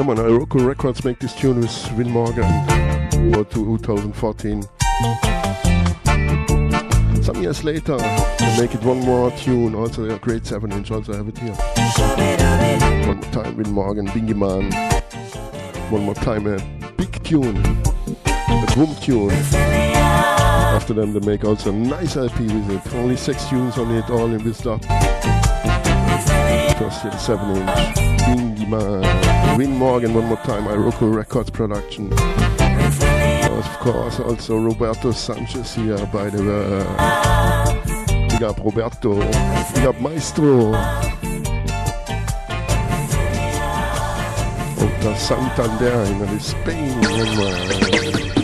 Yeah, 0.00 0.06
man, 0.06 0.16
Iroko 0.16 0.66
Records 0.66 1.04
make 1.04 1.18
this 1.18 1.34
tune 1.34 1.60
with 1.60 1.88
Vin 1.88 2.08
Morgan 2.08 2.50
for 3.34 3.44
2014. 3.44 4.62
Some 7.22 7.42
years 7.42 7.62
later, 7.64 7.98
they 7.98 8.56
make 8.58 8.74
it 8.74 8.82
one 8.82 9.00
more 9.00 9.30
tune, 9.32 9.74
also 9.74 10.08
a 10.08 10.18
great 10.18 10.46
7 10.46 10.72
inch, 10.72 10.90
also 10.90 11.12
have 11.12 11.28
it 11.28 11.36
here. 11.36 11.52
One 13.06 13.18
more 13.20 13.30
time, 13.30 13.56
Vin 13.56 13.72
Morgan, 13.72 14.06
Bingy 14.08 14.34
Man. 14.34 14.72
One 15.90 16.04
more 16.04 16.14
time, 16.14 16.46
a 16.46 16.58
big 16.92 17.22
tune, 17.22 17.58
a 17.58 18.72
boom 18.74 18.96
tune. 19.02 19.32
After 19.52 20.94
them, 20.94 21.12
they 21.12 21.20
make 21.20 21.44
also 21.44 21.72
a 21.72 21.74
nice 21.74 22.16
LP 22.16 22.44
with 22.44 22.70
it. 22.70 22.94
Only 22.94 23.18
six 23.18 23.46
tunes 23.50 23.76
on 23.76 23.90
it, 23.90 24.08
all 24.08 24.32
in 24.32 24.42
this 24.42 24.64
up. 24.64 24.82
First 26.78 27.04
year, 27.04 27.18
7 27.18 27.54
inch. 27.54 27.68
Bingy 28.20 28.66
Man. 28.66 29.29
Vin 29.60 29.76
Morgan, 29.76 30.14
one 30.14 30.24
more 30.24 30.38
time, 30.38 30.64
Iroko 30.64 31.14
Records 31.14 31.50
production. 31.50 32.10
Of 32.14 33.78
course, 33.80 34.18
also 34.18 34.56
Roberto 34.56 35.12
Sanchez 35.12 35.74
here 35.74 35.98
by 36.06 36.30
the 36.30 36.42
way. 36.42 38.28
Big 38.28 38.42
up 38.42 38.58
Roberto. 38.64 39.16
Big 39.74 39.84
up 39.84 40.00
Maestro. 40.00 40.72
Of 45.06 45.18
Santander 45.18 46.04
in 46.24 46.40
Spain. 46.40 46.98
man. 47.02 47.80
Hey, 47.80 48.39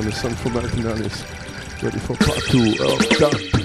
on 0.00 0.06
the 0.06 0.12
song 0.12 0.34
from 0.36 0.52
Martinellis. 0.52 1.82
Ready 1.82 1.98
for 1.98 2.16
part 2.16 2.38
two. 2.48 2.74
of 2.82 3.18
done. 3.18 3.59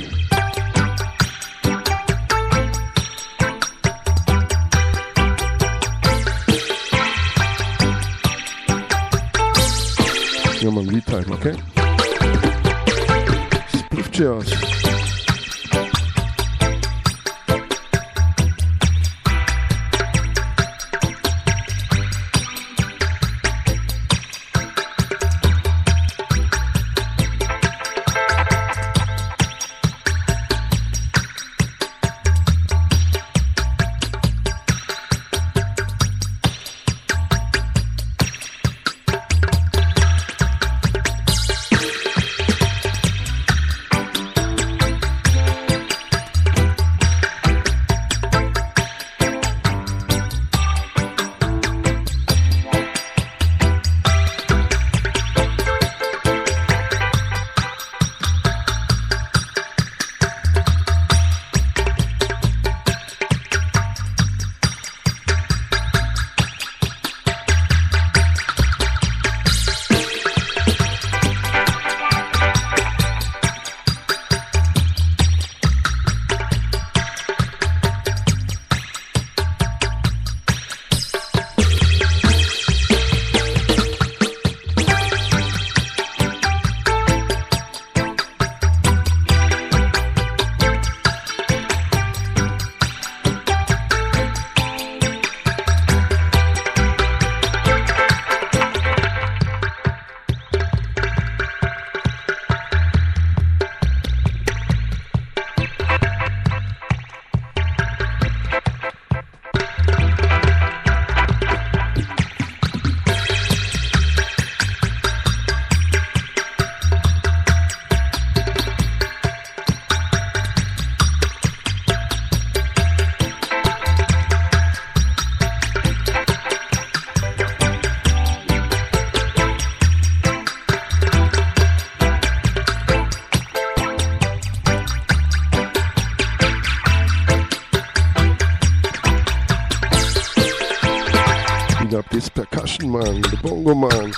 Solomon. 143.45 144.11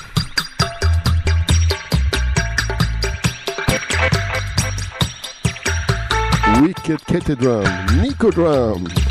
Wicked 6.62 7.06
Kettle 7.06 7.36
Drum, 7.36 8.02
Nico 8.02 8.32
Drum. 8.32 9.07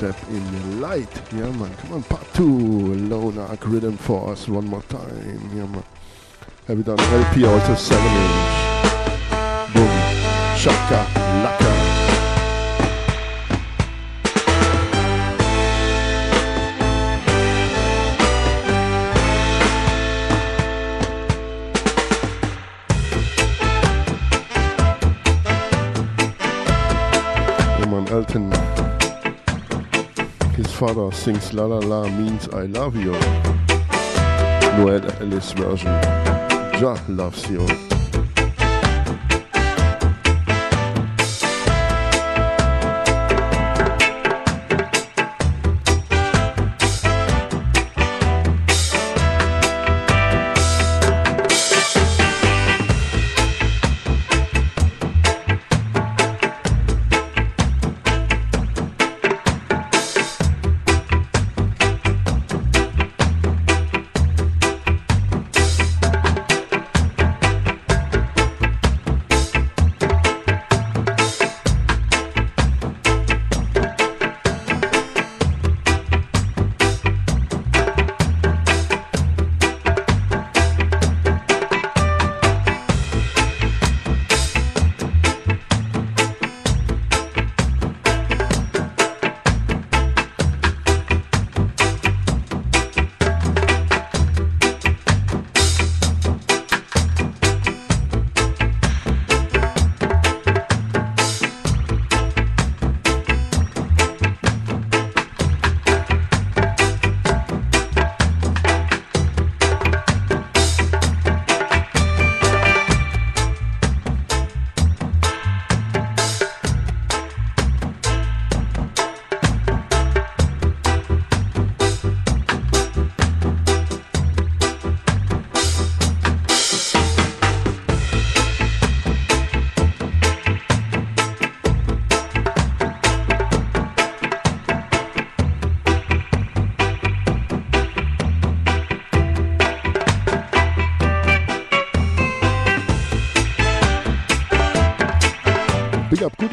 Step 0.00 0.16
in 0.30 0.42
the 0.50 0.76
light. 0.76 1.14
Yeah, 1.30 1.50
man. 1.50 1.76
Come 1.76 1.92
on, 1.92 2.02
part 2.04 2.24
two. 2.32 2.94
Lone 2.94 3.36
Ark 3.36 3.66
Rhythm 3.66 3.98
for 3.98 4.30
us 4.32 4.48
one 4.48 4.64
more 4.64 4.80
time. 4.84 5.50
Yeah, 5.54 5.66
man. 5.66 5.84
Have 6.68 6.78
you 6.78 6.84
done 6.84 6.98
LP 6.98 7.44
also 7.44 7.74
7 7.74 8.02
inch? 8.02 9.74
Boom. 9.74 10.56
Shaka, 10.56 11.19
father 30.94 31.12
sings 31.12 31.52
La 31.52 31.66
La 31.66 31.78
La 31.78 32.08
means 32.08 32.48
I 32.48 32.66
love 32.66 32.96
you. 32.96 33.12
Noel 34.76 35.04
Ellis 35.20 35.52
version. 35.52 35.92
Ja 36.80 36.96
loves 37.08 37.48
you. 37.48 37.89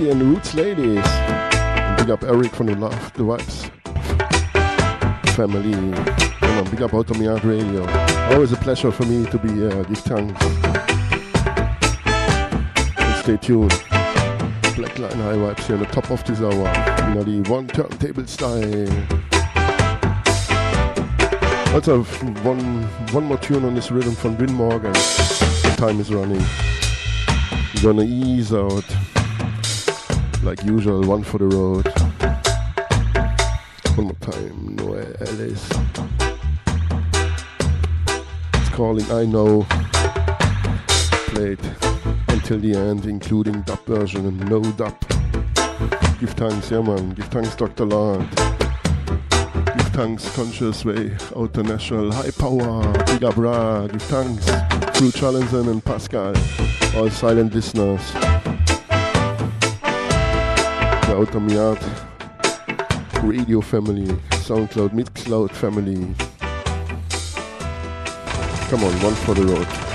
And 0.10 0.22
Roots 0.24 0.54
Ladies. 0.54 1.06
And 1.06 1.98
big 1.98 2.10
up 2.10 2.24
Eric 2.24 2.56
from 2.56 2.68
the 2.68 2.76
Love 2.78 3.14
the 3.14 3.24
Vibes 3.24 3.70
family. 5.36 5.74
On, 5.74 6.70
big 6.72 6.82
up 6.82 6.94
Outta 6.94 7.14
Mi 7.16 7.26
Yard 7.26 7.44
Radio. 7.44 7.86
Always 8.32 8.54
a 8.54 8.56
pleasure 8.56 8.90
for 8.90 9.06
me 9.06 9.26
to 9.26 9.38
be 9.38 9.50
uh, 9.50 9.54
here. 9.54 9.84
Give 9.84 9.98
thanks. 9.98 10.46
And 12.98 13.16
stay 13.22 13.36
tuned. 13.36 13.72
Black 14.78 14.98
Line 14.98 15.12
High 15.12 15.36
Vibes 15.36 15.66
here 15.66 15.76
on 15.76 15.82
the 15.84 15.90
top 15.92 16.10
of 16.10 16.24
this 16.24 16.40
hour. 16.40 17.10
You 17.10 17.16
know, 17.16 17.24
the 17.24 17.42
one 17.50 17.68
turntable 17.68 18.26
style. 18.28 18.90
Also, 21.76 22.04
one 22.44 22.84
one 23.12 23.26
more 23.26 23.38
tune 23.40 23.66
on 23.66 23.76
this 23.76 23.92
rhythm 23.92 24.16
from 24.16 24.38
Vin 24.38 24.54
Morgan. 24.54 24.94
Time 25.76 26.00
is 26.00 26.14
running. 26.14 26.44
We're 27.76 27.82
gonna 27.84 28.06
ease 28.06 28.54
out 28.54 28.86
like 30.48 30.64
usual, 30.64 31.04
one 31.04 31.24
for 31.24 31.40
the 31.40 31.46
road. 31.46 31.86
One 33.98 34.06
more 34.06 34.16
time, 34.22 34.78
Noel 34.78 35.14
Ellis. 35.20 35.70
It's 38.54 38.70
calling 38.70 39.12
I 39.12 39.26
Know. 39.26 39.66
Played 41.34 41.60
until 42.30 42.60
the 42.60 42.76
end, 42.78 43.08
including 43.08 43.62
dub 43.64 43.86
version 43.86 44.26
and 44.26 44.50
no 44.50 44.62
dub. 44.62 44.98
Give 46.18 46.30
thanks, 46.30 46.72
yeah 46.72 46.82
man. 46.82 47.10
Give 47.10 47.28
thanks, 47.28 47.54
Dr. 47.58 47.84
Lord. 47.84 48.26
Give 48.30 49.90
thanks, 49.92 50.34
Conscious 50.34 50.86
Way, 50.86 51.18
Outer 51.36 51.64
National, 51.64 52.10
High 52.14 52.32
Power, 52.32 52.94
Big 53.08 53.26
Up 53.26 53.36
Give 53.36 54.02
thanks, 54.04 54.46
Drew 54.98 55.12
Challenson 55.12 55.70
and 55.70 55.84
Pascal, 55.84 56.34
all 56.96 57.10
silent 57.10 57.54
listeners 57.54 58.27
the 61.08 61.16
Outta 61.16 61.40
Mi 61.40 61.54
Yard 61.54 61.80
Radio 63.24 63.62
family, 63.62 64.08
SoundCloud, 64.46 64.92
Mixcloud 64.92 65.52
family. 65.52 66.14
Come 68.70 68.84
on, 68.84 68.92
one 69.02 69.16
for 69.16 69.34
the 69.34 69.46
road. 69.46 69.87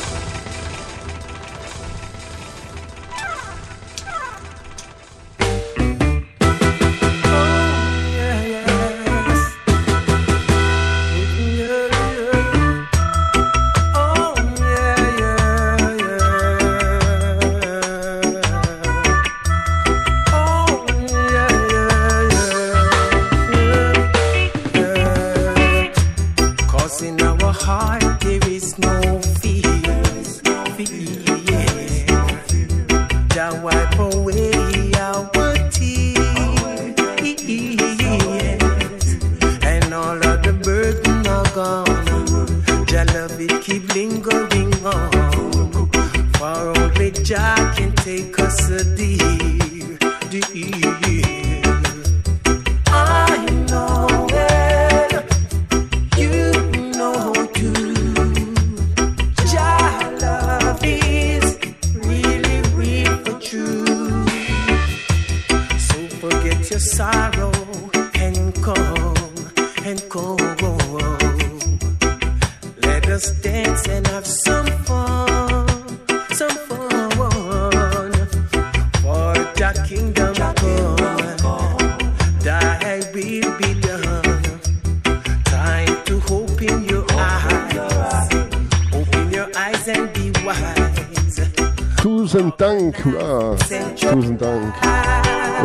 Tusen 92.22 92.52
Dank. 92.56 92.94
Ah, 93.18 93.56
tusen 93.96 94.38
Dank. 94.38 94.72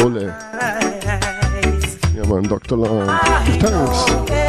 Ole. 0.04 0.34
Ja, 2.16 2.26
mein 2.28 2.50
Dr. 2.50 2.78
Lang. 2.80 3.08
Thanks. 3.60 4.47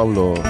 Paulo. 0.00 0.49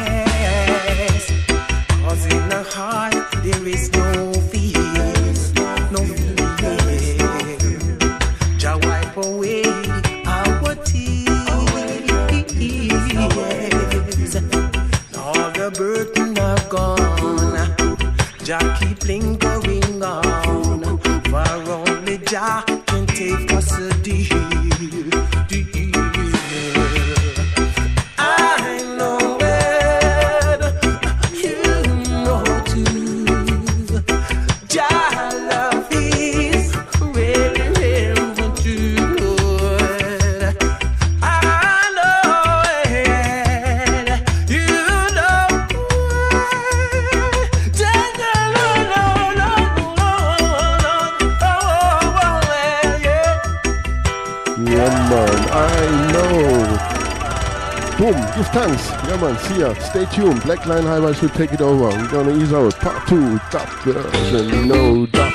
here. 59.61 59.75
Stay 59.81 60.07
tuned. 60.07 60.43
Black 60.43 60.65
Line 60.67 60.85
High 60.85 61.01
Vibes 61.01 61.21
will 61.21 61.29
take 61.31 61.53
it 61.53 61.61
over. 61.61 61.89
We're 61.89 62.09
gonna 62.09 62.37
ease 62.37 62.53
out. 62.53 62.75
Part 62.77 63.07
two. 63.07 63.39
Top, 63.51 63.69
uh, 63.87 64.65
no 64.65 65.07
doubt. 65.07 65.30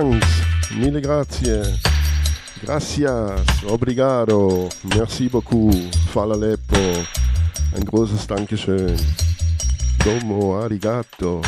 Thanks. 0.00 0.26
Mille 0.76 1.00
grazie. 1.00 1.60
Gracias. 2.62 3.64
Obrigado. 3.66 4.68
Merci 4.96 5.28
beaucoup. 5.28 5.74
Fala 6.12 6.36
Leppo. 6.36 6.76
Ein 7.74 7.84
großes 7.84 8.28
Dankeschön. 8.28 8.96
Domo 10.04 10.56
arigato. 10.60 11.42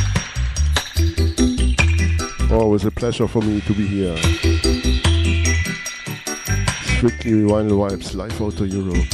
Oh, 2.50 2.62
Always 2.62 2.86
a 2.86 2.90
pleasure 2.90 3.28
for 3.28 3.40
me 3.40 3.60
to 3.60 3.72
be 3.72 3.86
here. 3.86 4.16
Strictly 6.96 7.44
Vinyl 7.44 7.78
Vibz, 7.78 8.14
live 8.14 8.42
out 8.42 8.60
of 8.60 8.66
Europe. 8.66 9.06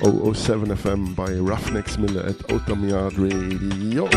007 0.00 0.74
FM 0.74 1.14
by 1.14 1.28
Ruffneck 1.32 1.86
Smille 1.90 2.20
at 2.20 2.36
Yard 2.88 3.18
Radio. 3.18 4.08